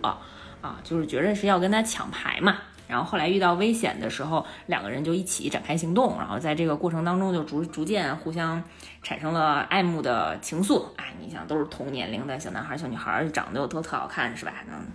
[0.65, 2.57] 啊，就是觉着是要跟他抢牌嘛。
[2.87, 8.63] 然后后来遇到危险的时候，两个人就一起展开行动，然后在这个过程当中就逐逐渐互相
[9.03, 10.85] 产生了爱慕的情愫。
[10.95, 14.53] 哎，你想都是同年龄的小男孩、小女孩，长得又都特好看，是吧？
[14.67, 14.85] 嗯，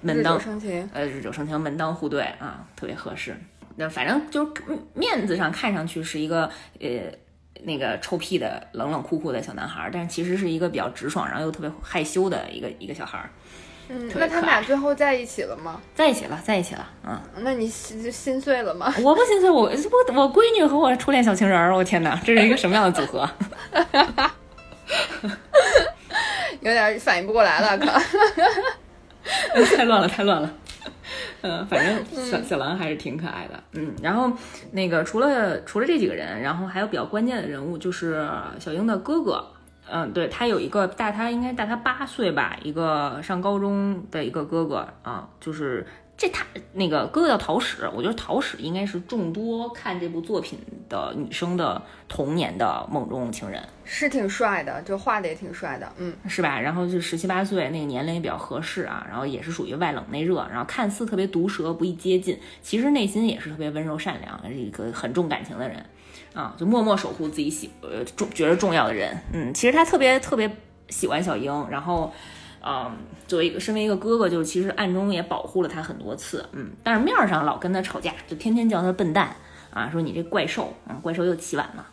[0.00, 3.36] 门当生情，呃日久生情，门当户对啊，特别合适。
[3.76, 6.50] 那反正就是嗯面子上看上去是一个
[6.80, 6.88] 呃
[7.62, 13.30] 那个臭屁的冷冷酷酷的小男孩，但是其实是一个比较直爽，然后又特别害羞的一个一个小孩儿。
[13.88, 15.80] 嗯，那他们俩最后在一起了吗？
[15.94, 18.92] 在一起了，在一起了，嗯，那你心心碎了吗？
[19.02, 19.68] 我不心碎，我我
[20.14, 23.28] 我闺女和我初恋小情人儿，我天哪，这是一个什么样的组合？
[26.60, 27.86] 有点反应不过来了，可。
[29.76, 30.50] 太乱了，太乱了。
[31.42, 33.62] 嗯，反正小小狼还是挺可爱的。
[33.72, 34.32] 嗯，然后
[34.72, 38.28] 那个除了除了这几个人，然后还有比较关键的人物就是
[38.58, 39.46] 小英的哥哥。
[39.90, 45.86] 嗯，对他有一个大他应该大他八岁吧，一个上高中的一个哥哥啊，就是
[46.16, 50.58] 这他那个哥哥叫桃矢，我觉得桃矢应该是众多看这部作品
[50.88, 53.62] 的女生的童年的梦中情人。
[53.84, 56.60] 是挺帅的，就画的也挺帅的，嗯，是吧？
[56.60, 65.82] 然后就十七八岁那个年龄也比较合适啊，然后也是属于外冷内热，然后看似特别毒舌不易接近，其实内心也是特别温柔善良，是一个很重感情的人
[66.40, 69.16] 啊，就默默守护自己喜呃重觉得重要的人。
[69.32, 70.50] 嗯，其实他特别特别
[70.88, 72.12] 喜欢小樱，然后。
[72.60, 72.90] 嗯，
[73.28, 79.34] 作为一个身为一个哥哥，就其实暗中也保护了他很多次，嗯，但是面儿上老跟他吵架，就天天叫他笨蛋
[79.70, 81.86] 啊，说你这怪兽，嗯，怪兽又起晚了，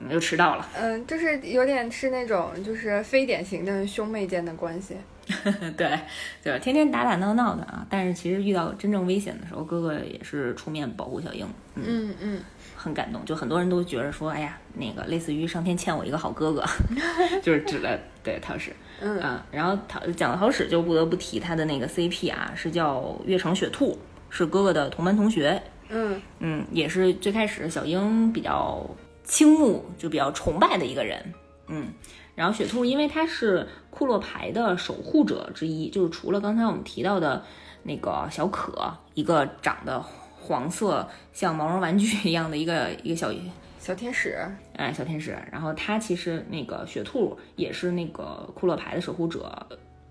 [0.00, 4.96] 嗯，又迟到了，嗯，就是有点是那种就是非典型的兄妹间的关系。
[5.76, 6.00] 对，
[6.42, 7.86] 就是天天打打闹闹的啊。
[7.88, 11.46] 但是其实遇到真正危险的时候，哥哥也是出面保护小英，
[11.76, 12.40] 嗯，嗯嗯，
[12.82, 13.24] 很感动。
[13.24, 16.64] 就很多人都觉得说，哎呀，那个类似于上天欠我一个好哥哥，
[17.42, 19.46] 就是指的对陶史，嗯啊。
[19.50, 23.96] 然后陶讲到陶史，就不得不提他的那个 CP 啊，是叫月城雪兔，
[24.28, 28.84] 是哥哥的同班同学，嗯嗯，也是最开始小樱比较
[29.24, 31.32] 倾慕，就比较崇拜的一个人，
[31.68, 31.92] 嗯。
[32.34, 37.44] 然后雪兔，因为他是库洛牌的守护者之一，就是除了刚才我们提到的
[37.82, 40.02] 那个小可，一个长得
[40.42, 43.32] 黄色像毛绒玩具一样的一个一个小
[43.78, 44.36] 小天使，
[44.76, 49.66] 哎小天使，然后他其实那个雪兔也是那个库洛牌的守护者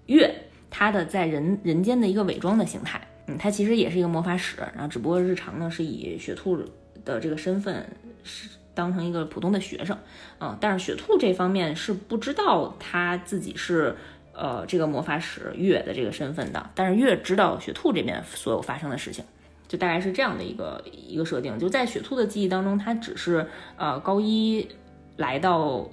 [0.07, 0.33] 月，
[0.69, 6.57] 他的在人人间的一个伪装的形态，嗯，他其实也是一个魔法使，然后只不过日常呢是以雪兔
[7.05, 7.85] 的这个身份
[8.23, 8.49] 是。
[8.73, 9.95] 当成一个普通的学生，
[10.39, 13.93] 嗯，但是雪兔这方面是不知道他自己是
[14.31, 19.25] 呃这个魔法使月的这个身份的，但是月知道雪兔这边所有发生的事情，
[19.71, 21.57] 就大概是这样的一个一个设定。
[21.57, 23.47] 就在雪兔的记忆当中，他只是
[23.77, 24.67] 呃高一
[25.15, 25.87] 来到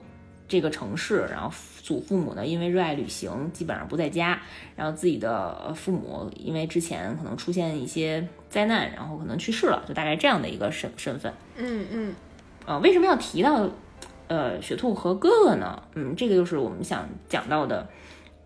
[0.49, 1.49] 这个城市，然后
[1.81, 4.41] 祖父母呢因为热爱旅行，基本上不在家，
[4.75, 11.33] 然后自己的父母因为之前可能出现一些灾难，然后可能去世了，就大概这样的一个身身份。
[11.57, 12.15] 嗯嗯
[12.67, 13.71] 呃，为什么要提到
[14.27, 15.81] 呃雪兔和哥哥呢？
[15.95, 17.89] 嗯，这个就是我们想讲到的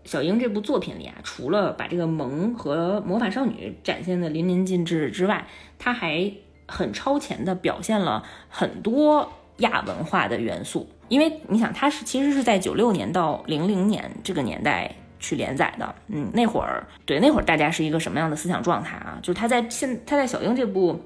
[0.04, 5.46] 小樱这部作品里啊，除了把这个萌和魔法少女展现的淋漓尽致之外，
[5.78, 6.32] 它还
[6.66, 10.88] 很超前的表现了很多亚文化的元素。
[11.08, 19.18] 因为你想，它是其实是在九六年到零零年这个年代去连载的，嗯，那会儿对那会儿大家是一个什么样的思想状态啊？
[19.22, 21.00] 就是他在现他在小樱这部。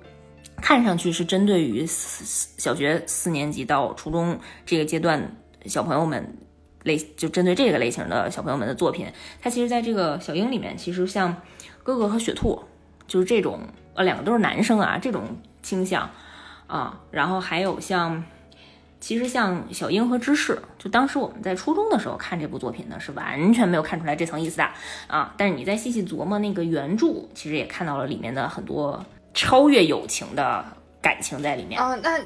[0.59, 5.23] 看上去是针对于四小学四年级到初中这个阶段
[5.67, 6.35] 小朋友们
[6.87, 9.07] 类，就针对这个类型的小朋友们的作品。
[9.41, 11.37] 它其实在这个小樱里面，其实像
[11.83, 12.61] 哥哥和雪兔，
[13.07, 13.61] 就是这种
[13.95, 15.23] 呃两个都是男生啊这种
[15.63, 16.11] 倾向
[16.67, 18.25] 啊，然后还有像。
[18.99, 24.69] 其实像小樱和芝士，就当时我们在初中的时候看这部作品呢，是完全没有看出来这层意思的
[25.07, 25.33] 啊。
[25.37, 30.65] 但是你再细细琢磨那个原著，其实也看到了里面的很多超越友情的
[31.03, 31.81] 感情在里面。
[31.81, 32.19] 啊，那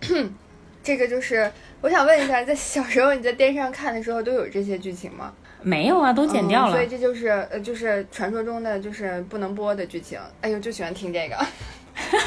[0.86, 5.32] 这个就是我想问一下，在小时候你在电视上看的时候都有这些剧情吗？
[5.60, 6.70] 没有啊，都剪掉了。
[6.70, 10.16] 嗯所以这就是呃，就是传说中的就是不能播的剧情。
[10.42, 11.36] 哎呦，就喜欢听这个。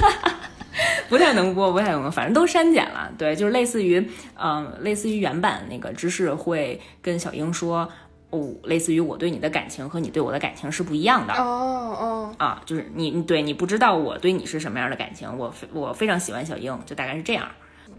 [1.07, 3.09] 不太能播，不太能播，反正都删减了。
[3.17, 4.05] 对，就是类似于，
[4.37, 7.89] 嗯、类似于原版那个芝士会跟小樱说，
[8.31, 11.33] 哦，类似于我对你的感情和你对我的感情是不一样的。
[11.33, 17.47] 哦哦，啊，就是你你对你不知道我对你是什么样的感情，我非我非常喜欢小樱，就大概是这样。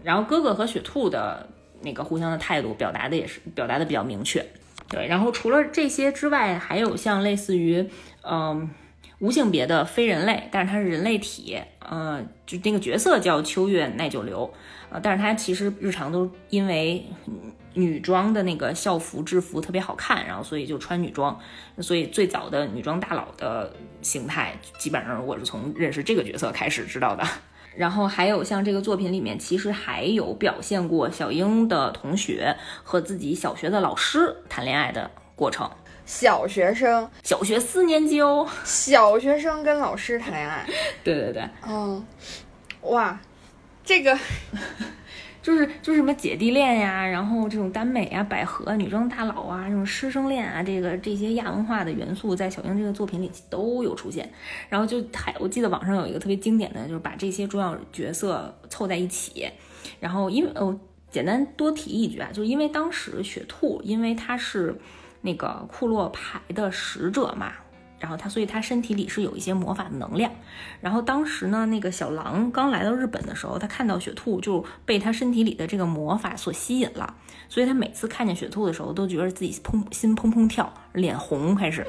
[0.03, 1.49] 然后哥哥和雪兔的
[1.81, 4.45] 那个互相的态度表达的也是表达的比较明确。
[4.89, 7.89] 对，然后除了这些之外，还有像类似于
[8.23, 8.69] 嗯
[9.19, 14.51] 无性别的非人类，但是他是人类体，呃，就那个角色叫秋月奈久留，
[14.89, 17.05] 呃，但是他其实日常都因为
[17.73, 21.39] 女装的那个校服制服特别好看，然后所以就穿女装，
[21.79, 27.23] 所以最早的女装大佬的形态，基本上我是从认识这个角色开始知道的。
[27.75, 35.69] 然后还有像这个作品里面，其实还有表现过小英的同学和自己小学的老师谈恋爱的过程。
[36.05, 40.67] 小学生，小学四年级哦， 小学生跟老师谈恋爱，
[41.03, 42.05] 对对对，嗯，
[42.81, 43.17] 哇，
[43.85, 44.17] 这个
[45.41, 54.31] 就是就是什么姐弟恋呀，然后这种耽美啊、百合、女装大佬啊、这种师生恋啊，这个这些亚文化的元素在小樱这个作品里都有出现。
[54.69, 59.49] 然后就还我记得网上有一个特别经典的，就是把这些重要角色凑在一起。
[59.99, 60.79] 然后因为哦，
[61.09, 64.79] 简单多提一句啊，就因为当时雪兔，因为他是
[65.21, 67.51] 那个库洛牌的使者嘛。
[68.01, 70.31] 然后他，所以他身体里是有一些魔法的能量。
[70.81, 77.15] 然后当时呢，那个小狼刚来到日本的时候，他看到雪兔就被他身体里的这个魔法所吸引了。
[77.47, 81.85] 所以他每次看见雪兔的时候，都觉得自己砰心砰砰跳，脸红，开始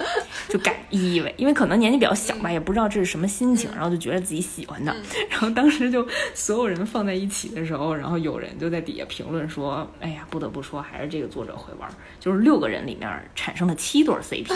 [0.49, 4.93] 就感以为，因为可能年纪比较小吧，也不知道这是什么心情，然后就觉得自己喜欢他。
[5.31, 11.89] 然后当时就所有人放在一起的时候，然后有人就在底下评论说：“哎呀，不得不说，还是这个作者会玩，
[12.19, 14.53] 就是六个人里面产生了七对 CP。”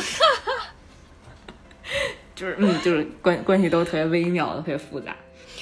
[2.34, 5.16] 就是嗯，就是关关系都特别微妙的，特别复杂。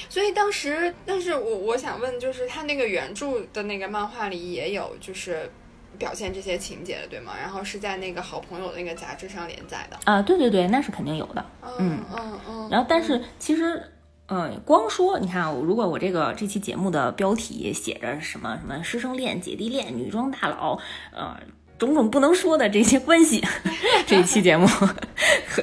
[0.09, 5.49] 所以当时，但是我我想问，就是他那个原著的那个漫画里也有，就是
[5.97, 7.33] 表现这些情节的，对吗？
[7.39, 11.45] 然后是在那个好朋友那个杂志上连载的啊，对对对，那是肯定有的。
[11.79, 12.69] 嗯嗯嗯。
[12.69, 13.81] 然后，但是其实，
[14.27, 20.77] 嗯，光说你看，如果我这个这期节目的标题写着什么什么师生恋、姐弟恋、女装大佬，
[21.11, 21.37] 呃。
[21.77, 23.43] 种种不能说的这些关系，
[24.07, 24.67] 这一期节目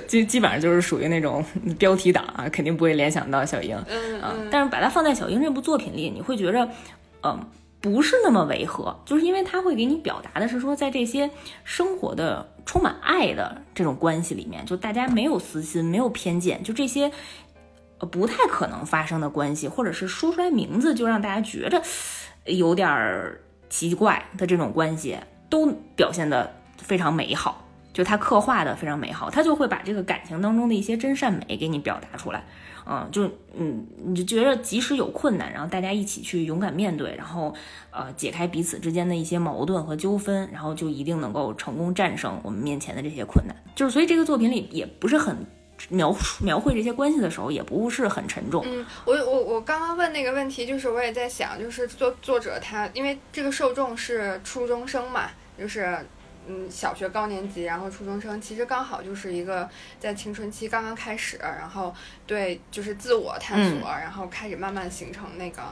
[0.07, 1.45] 基基本上就是属于那种
[1.79, 3.77] 标题党啊，肯定不会联想到小樱
[4.21, 4.35] 啊。
[4.51, 6.69] 但是把它放在小樱这部作品里，你会觉着，
[7.23, 7.47] 嗯，
[7.81, 11.31] 不是那么违和，就是因为它会给你表达的是说，在这些
[11.65, 17.11] 生活的充满爱的这种关系里面，就大家没有私心，没有偏见，就这些
[17.99, 21.83] 呃不太可能发生的关系，或者是说出来名字就让大家觉着
[22.45, 23.33] 有点
[23.71, 25.17] 奇怪的这种关系。
[25.53, 32.43] 都表现的非常美好，就他刻画的非常美好，他就会把这个感情当中的一些真善美给你表达出来，
[32.87, 37.55] 嗯，就嗯，你就觉得即使有困难，然后大家一起去勇敢面对，然后
[37.91, 43.55] 呃解开彼此之间的一些矛盾和纠纷，然后就一定能够成功战胜我们面前的这些困难。
[43.77, 45.37] 就是所以这个作品里也不是很
[45.91, 48.65] 描描绘这些关系的时候，也不是很沉重。
[48.67, 55.29] 嗯，我我我刚刚问那个问题，就是我也在想，就是作作者他因为这个受众是初中生嘛。
[55.59, 55.97] 就是，
[56.49, 59.69] 嗯，小学高年级，然后初中生，其实刚好就是一个
[60.01, 61.95] 在青春期刚刚开始，然后
[62.27, 65.63] 对，就是自我探索，然后开始慢慢形成那个，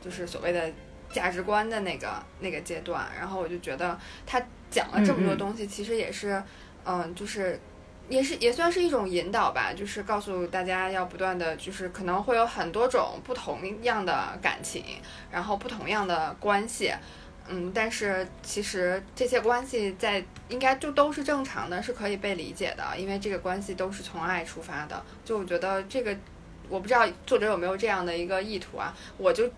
[0.00, 0.72] 就是所谓的
[1.10, 3.06] 价值观的那个那个阶段。
[3.18, 6.42] 然后我就觉得他讲了这么多东西，其实也是，
[6.86, 7.60] 嗯，就是
[8.08, 14.84] 也是也算是一种引导吧，就是告诉大家要不断的就是可能会有很多种不同样的感情，
[15.30, 16.92] 然后不同样的关系。
[17.48, 25.02] 嗯，但是其实这些关系在应该就都是正常的，是可以被理解的，因为这个关系都是从爱出发的。
[25.24, 26.16] 就我觉得这个，
[26.68, 29.50] 我不知道作者有没有这样的一个意图啊，我就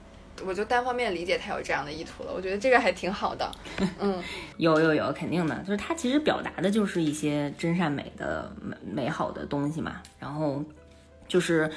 [0.45, 2.33] 我就单方面理解他有这样的意图了。
[2.35, 3.51] 我觉得这个还挺好的。
[4.01, 4.23] 嗯，
[4.59, 10.65] 有有有，肯定的，就是他其实表达的就是一些真善美的美美好的东西嘛，然后。
[11.29, 11.69] 就是，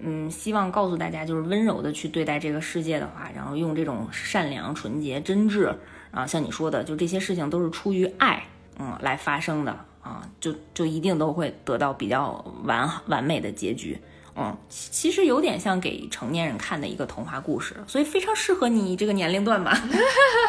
[0.00, 5.74] 嗯，希望告诉大家，就是温柔的去对待这个世界的话，然后用这种善良、纯洁、真挚
[6.10, 8.44] 啊，像你说的，就这些事情都是出于爱，
[8.78, 13.98] 嗯，来发生的啊，就就一定都会得到比较完完美的结局。
[14.40, 19.76] 嗯，其实有点像给成年人看的一个童话故事，所以非常适合你这个年龄段吧。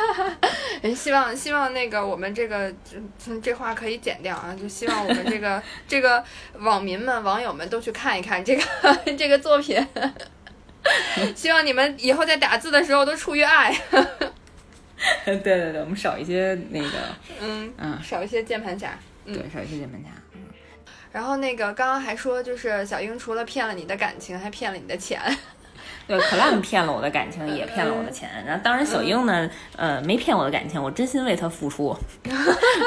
[0.96, 2.72] 希望希望那个我们这个
[3.18, 6.24] 这这话可以剪掉啊，就希望我们这个 这个
[6.60, 8.64] 网民们网友们都去看一看这个
[9.18, 9.84] 这个作品。
[11.36, 13.76] 希望你们以后在打字的时候都出于爱。
[15.26, 16.90] 对对对，我们少一些那个，
[17.42, 18.98] 嗯嗯，少一些键盘侠。
[19.26, 20.10] 对，少一些键盘侠。
[21.12, 25.20] 然后那个刚刚还说，就是小英除了骗了你的感情，还骗了你的钱。
[26.07, 28.28] 对，Clam 骗了我的感情，也骗了我的钱。
[28.45, 31.89] 然后，当然小英呢，呃，没骗我的感情，我真心为他付出，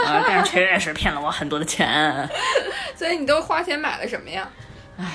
[0.07, 2.29] 啊，但是确实骗了我很多的钱。
[2.97, 4.49] 所以你都花钱买了什么呀？
[4.99, 5.07] 唉，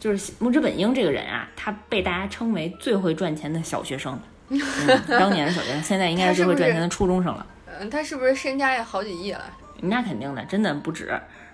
[0.00, 4.18] 就是木之本英这个人啊，他被大家称为最会赚钱的小学生。
[4.48, 4.60] 嗯，
[5.06, 7.46] 当年的小学生，现在应该是最会赚钱的初中生了。
[7.78, 9.44] 嗯，他是不是身家也好几亿了？
[9.80, 11.12] 那肯定的，真的不止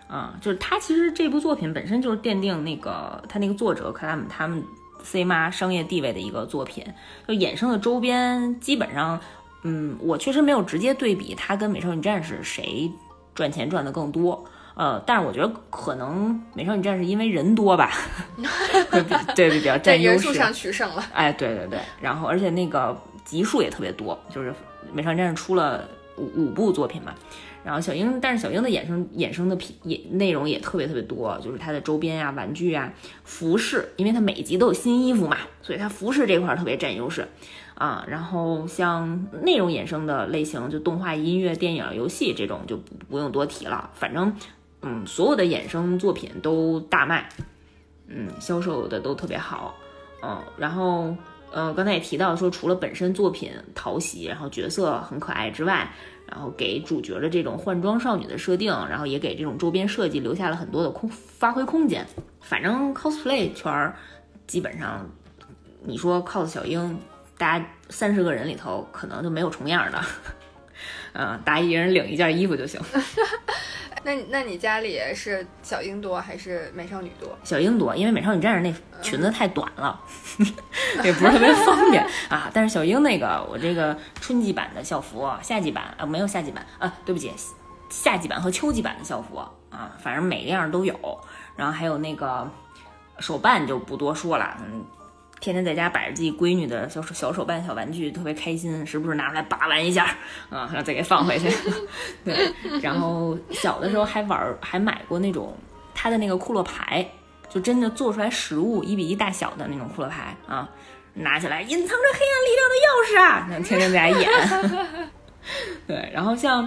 [0.09, 0.34] 啊！
[0.40, 4.64] 就是他其实这部作品本身就是奠定那个他那个作者克拉姆他们
[5.02, 6.84] C 妈商业地位的一个作品，
[7.26, 9.20] 就衍生的周边基本上，
[9.62, 12.90] 嗯，我确实没有直接对比他跟美少女战士谁
[13.34, 14.44] 赚钱赚的更多。
[14.74, 17.90] 呃，但是我觉得可能美少女战士因为人多吧，
[18.90, 21.04] 会比对比较占优势，人数上取胜了。
[21.12, 24.54] 哎，对对对，然后而且那个集数也特别多，就是
[24.92, 27.12] 美少女战士出了五五部作品嘛，
[27.64, 32.92] 然后小樱，但是小樱的衍生衍生的品也内容也特别特别多，就是它的周边呀、玩具啊、
[33.24, 37.26] 服饰，因为它每集都有新衣服嘛，所以它服饰这块特别占优势
[37.74, 38.04] 啊。
[38.09, 44.34] 然后像内容衍生的类型，就动画、音乐、电影、游戏这种就不不用多提了，反正。
[44.80, 47.28] 嗯，所有的衍生作品都大卖，
[48.06, 49.74] 嗯，销售的都特别好，
[50.22, 51.16] 嗯，然后，
[51.53, 55.90] 呃，刚才也提到说，除了本身作品讨喜，然后角色很可爱之外，
[56.26, 62.07] 然后给主角的这种换装少女的设定，然后也给这种周边设计留下了很多的空发挥空间。
[62.40, 63.96] 反正 cosplay 圈儿
[64.46, 65.09] 基本上，
[65.84, 66.99] 你说 cos 小樱，
[67.36, 70.01] 大家三十个人里头可能就没有重样的，
[71.14, 72.80] 嗯， 大家一人领一件衣服就行。
[74.05, 77.36] 那那你家里是小樱多还是美少女多？
[77.44, 80.01] 小樱多，因为美少女战士那裙子太短了，
[81.05, 82.51] 也不是特别方便 啊。
[82.53, 87.32] 但是小樱那个，我这个春季版的校服，夏季版啊没有夏季版啊，对不起，
[87.90, 90.94] 夏季版和秋季版的校服啊，反正每个样都有。
[91.57, 92.49] 然后还有那个
[93.18, 94.84] 手办就不多说了，嗯。
[95.41, 100.05] 天天在家摆着自己闺女的小手小手办、小玩具，特别开心，时不时拿出来把玩一下，
[100.51, 101.49] 啊，然后再给放回去。
[102.24, 105.57] 对，然后小的时候还玩，还买过那种
[105.95, 107.09] 他的那个库洛牌，
[107.49, 110.68] 就真的做出来实物一比一大小的那种库洛牌啊，
[111.14, 115.09] 拿起来隐藏着黑暗力量的钥匙啊，然 后天天在家演。
[115.86, 116.66] 对，然后像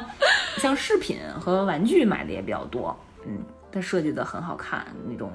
[0.57, 2.97] 像饰品和玩具买的也比较多，
[3.27, 5.31] 嗯，它设计的很好看那种。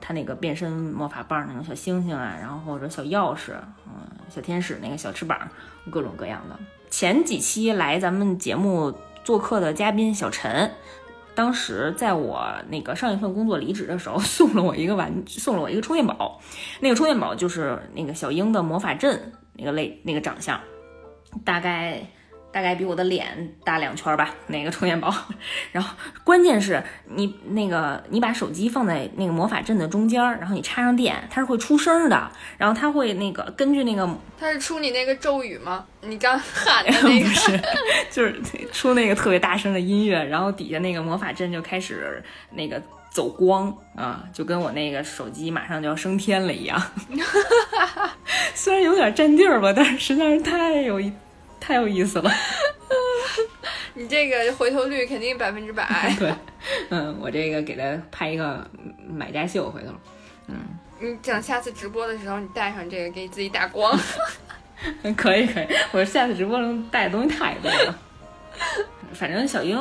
[0.00, 3.52] 他那个变身魔法棒那种小星星啊，然后或者小钥匙，
[3.86, 5.38] 嗯，小天使那个小翅膀，
[5.90, 6.56] 各种各样的。
[6.90, 8.92] 前几期来咱们节目
[9.24, 10.70] 做客的嘉宾小陈，
[11.34, 16.40] 当时在我那个上一份工作离职的时候，送了我一个玩，送了我一个充电宝。
[16.80, 20.60] 那个充电宝就是那个小樱的魔法阵那个类那个长相，
[21.44, 22.06] 大概。
[22.56, 25.14] 大概比我的脸大两圈吧，那个充电宝。
[25.72, 25.94] 然后
[26.24, 32.32] 关键是你那个，你把手机放在那个魔法阵的中间，然后你插上电，它是会出声的。
[32.56, 34.08] 然后它会那个根据那个，
[34.40, 35.84] 它是出你那个咒语吗？
[36.00, 37.60] 你刚 喊的那个不是，
[38.10, 38.40] 就是
[38.72, 46.82] 出那个特别大声的音乐，然后底下那个魔法阵就开始那个走光啊，就跟我那个手机马上就要升天了一样。
[48.54, 51.12] 虽然有点占地儿吧，但是实在是太有意。
[51.60, 52.30] 太有意思了，
[53.94, 56.14] 你这个回头率肯定百分之百。
[56.18, 56.32] 对，
[56.90, 58.68] 嗯，我这个给他拍一个
[59.08, 59.92] 买家秀，回头，
[60.46, 60.56] 嗯，
[61.00, 63.98] 你等下次直播的时候，你带上这个给自己打光。
[65.16, 67.98] 可以可以，我下次直播能带的东西太多了。
[69.14, 69.76] 反正小英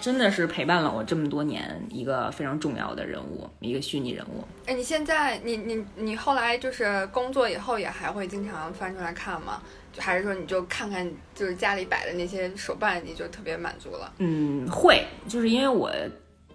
[0.00, 4.44] 真的是陪伴了我这么多年，一个非常重要的人物，一个虚拟人物。
[4.66, 9.60] 哎，你现在你你你后来就是工作以后也还会经常翻出来看吗？
[9.98, 14.12] 还是说你就看看，就是家里摆的那些手办，你就特别满足了？
[14.18, 15.90] 嗯，会，就是因为我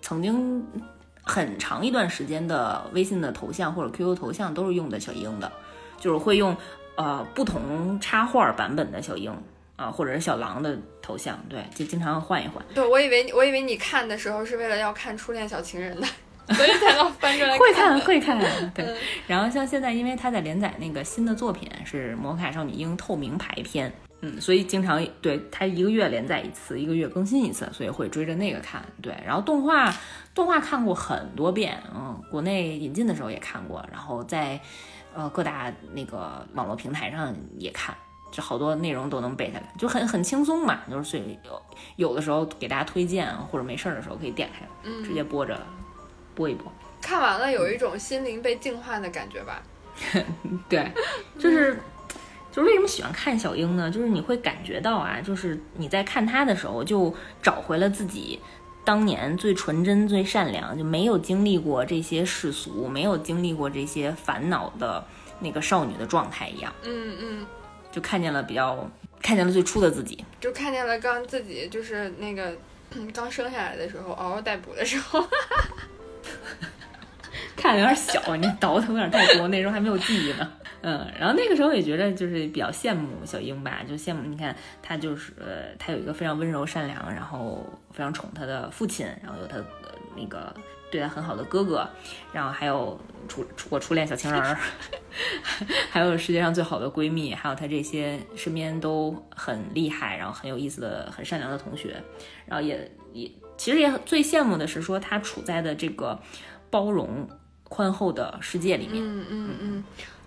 [0.01, 0.65] 曾经
[1.21, 5.51] 很长一段时间的微信的头像或者 QQ 头像都是用的小樱的，
[5.97, 6.55] 就是会用
[6.95, 9.35] 呃不同插画版本的小樱
[9.83, 12.63] 啊，或者是小狼的头像，对，就经常换一换。
[12.73, 16.07] 对，我以为我以为你看的时候是为了要看初恋小情人的。
[16.53, 17.57] 所以才能翻出来。
[17.57, 18.37] 会看会看，
[18.75, 18.85] 对。
[19.25, 28.83] 然后像现在，因为他在连载那个新的作品是《魔卡少女樱透明牌篇》，嗯，所以经常对他一个月连载一次，一个月更新一次，所以会追着那个看。
[29.01, 29.95] 对，然后动画
[30.35, 34.59] 动画看过很多遍，嗯，国内引进的时候也看过，然后在
[35.15, 37.95] 呃各大那个网络平台上也看，
[38.33, 40.81] 就好多内容都能背下来，就很很轻松嘛。
[40.91, 41.61] 就是所以有
[41.95, 44.65] 有的时候给大家推荐或者没事儿的时候可以点开，
[45.05, 45.57] 直接播着。
[46.35, 46.65] 播一播，
[46.99, 49.61] 看完了有一种心灵被净化的感觉吧？
[50.67, 50.91] 对，
[51.37, 51.77] 就是，
[52.51, 53.91] 就是为什么喜欢看小樱呢？
[53.91, 58.39] 就是你会感觉到啊，就是你在看她的时候，就找回了自己
[58.83, 65.05] 当年最纯真、最善良，就没有经历过这些世俗，没有经历过这些烦恼的
[65.39, 67.45] 那个少女的状态一样，嗯嗯，
[67.93, 68.89] 就看见了比较
[69.21, 70.25] 看见了最初的自己。
[70.41, 72.51] 就看见了刚自己就是那个
[73.13, 75.23] 刚生下来的时候嗷嗷待哺的时候，
[77.55, 80.51] 看着有点小，你倒腾有点太多，那时候还没有记忆呢。
[80.81, 89.65] 嗯，然后那个时候也觉得就是比较羡慕小英吧，就羡慕你看她就是呃，她有一个非常温柔善良，然后非常宠她的父亲，然后有她的
[90.17, 90.53] 那个
[90.93, 91.89] 对她很好的哥哥，
[92.31, 94.55] 然后还有初初我初恋小情人儿，
[95.89, 101.99] 还有世界上最好的闺蜜，还有她这些身边都很厉害，然后很有意思的、很善良的同学，
[102.45, 106.19] 然后也也其实也最羡慕的是说她处在的这个
[106.69, 107.27] 包容
[107.63, 109.03] 宽厚的世界里面。
[109.03, 109.83] 嗯嗯嗯。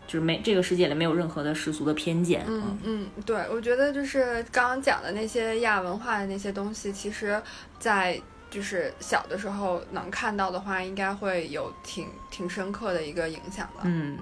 [0.08, 2.44] 就是没这个世界里没有任何的世俗的偏见。
[2.46, 7.42] 嗯嗯，对，我觉得就是刚刚讲的那些亚文化的那些东西，其实，
[7.80, 8.16] 在
[8.56, 13.82] 就是小的时候能看到的话，应该会有挺挺深刻的一个影响的。
[13.82, 14.18] 嗯，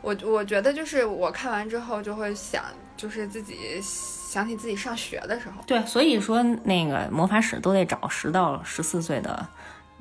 [0.00, 2.64] 我我觉得就是我看完之后就会想，
[2.96, 5.62] 就是自己想起自己上学的时候。
[5.66, 9.46] 对，所以说那个魔法史都得找十到十四岁的。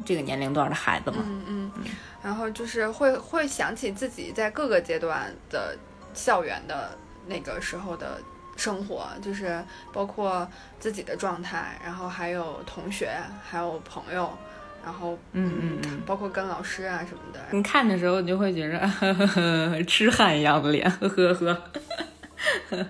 [0.06, 1.84] 这个年龄段的孩子嘛，嗯嗯，
[2.24, 5.76] 然后就是会会想起自己在各个阶段的
[6.14, 6.96] 校园的
[7.26, 8.22] 那个时候的
[8.58, 10.46] 生活，就是包括
[10.80, 13.10] 自己的状态，然后还有同学，
[13.48, 14.30] 还有朋友，
[14.84, 17.40] 然后嗯嗯，包括跟老师啊什么的。
[17.52, 18.80] 你看的时候，你就会觉着
[19.88, 22.86] 痴汉一样的脸，呵呵呵。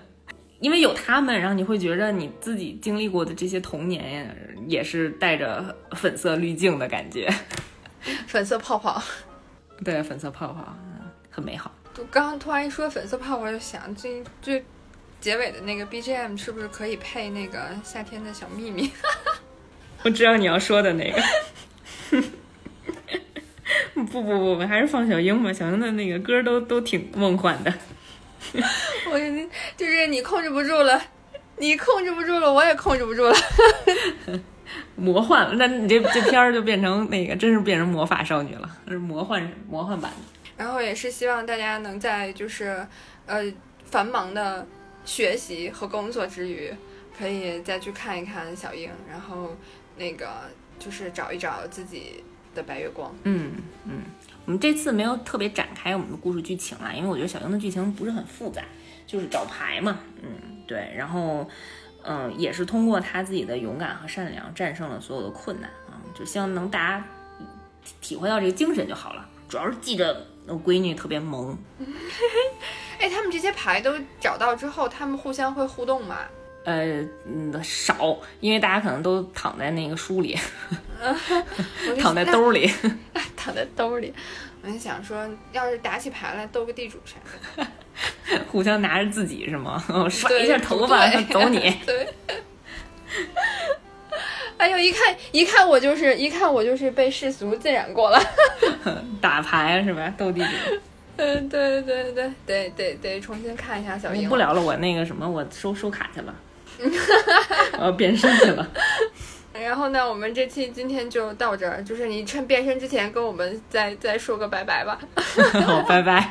[0.60, 7.32] 因为有他们，然后你会觉着你自己经历过的这些童年也是带着粉色滤镜的感觉，
[8.26, 9.00] 粉色泡泡，
[9.84, 10.76] 对，粉色泡泡，
[11.30, 11.70] 很美好。
[11.94, 14.64] 就刚刚突然一说粉色泡泡，就想最最
[15.20, 18.90] 结尾的那个 BGM 是不是可以配那个夏天的小秘密？
[20.04, 21.22] 我知道你要说的那个。
[23.94, 27.74] 不不不不，还是放小樱吧，小樱的那个歌都都挺梦幻的。
[29.10, 29.18] 我
[29.76, 31.02] 就是你控制不住了，
[31.56, 33.34] 你控制不住了，我也控制不住了。
[34.94, 40.16] 魔幻，那你这这片儿就变成那个，真是变成魔法少女了，那是魔幻魔幻版的。
[40.56, 42.86] 然后也是希望大家能在就是
[43.26, 43.42] 呃
[43.84, 44.66] 繁忙的
[45.08, 46.70] 学习和工作之余，
[47.18, 49.56] 可以再去看一看小樱，然后
[49.96, 50.28] 那个
[50.78, 52.22] 就是找一找自己
[52.54, 53.10] 的白月光。
[53.22, 53.52] 嗯
[53.84, 54.02] 嗯。
[54.44, 58.62] 我们这次没有特别展开我们的故事剧情啦，因为我觉得小樱的剧情不是很复杂，
[59.06, 61.48] 就是找牌嘛，嗯，对，然后，
[62.02, 67.04] 嗯，也是通过他自己的勇敢和善良战胜了所有的困难啊，就希望能大家
[68.02, 69.26] 体会到这个精神就好了。
[69.48, 71.56] 主要是记着我闺女特别萌。
[72.98, 76.18] 哎，他们这些牌都找到之后，他们互相会互动吗？
[76.64, 80.36] 呃，嗯，少，因为大家可能都躺在那个书里，
[81.98, 82.70] 躺在兜里，
[83.36, 84.12] 躺在兜里。
[84.60, 87.16] 我就想说，要是打起牌来，斗个地主啥
[87.62, 89.82] 的，互相拿着自己是吗？
[90.10, 91.58] 甩一下头发，走你。
[91.86, 92.08] 对。
[94.58, 98.20] 哎呦，一看一看我就是一看我就是被世俗浸染过了。
[99.20, 100.12] 打牌是吧？
[100.18, 100.48] 斗地主。
[101.16, 104.28] 嗯，对对对对得得重新看一下小樱。
[104.28, 106.34] 不聊了，我那个什么，我收收卡去了。
[107.78, 108.64] 我要变身去了，
[109.52, 114.96] 然后呢，我们这期今天就到这儿，就是你趁变身之前跟我们再再说个拜拜吧。
[115.66, 116.30] 好，拜拜，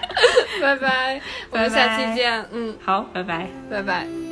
[0.61, 1.21] 拜拜，
[1.51, 2.45] 我们下期见。
[2.53, 4.26] 嗯，好，拜拜，拜拜。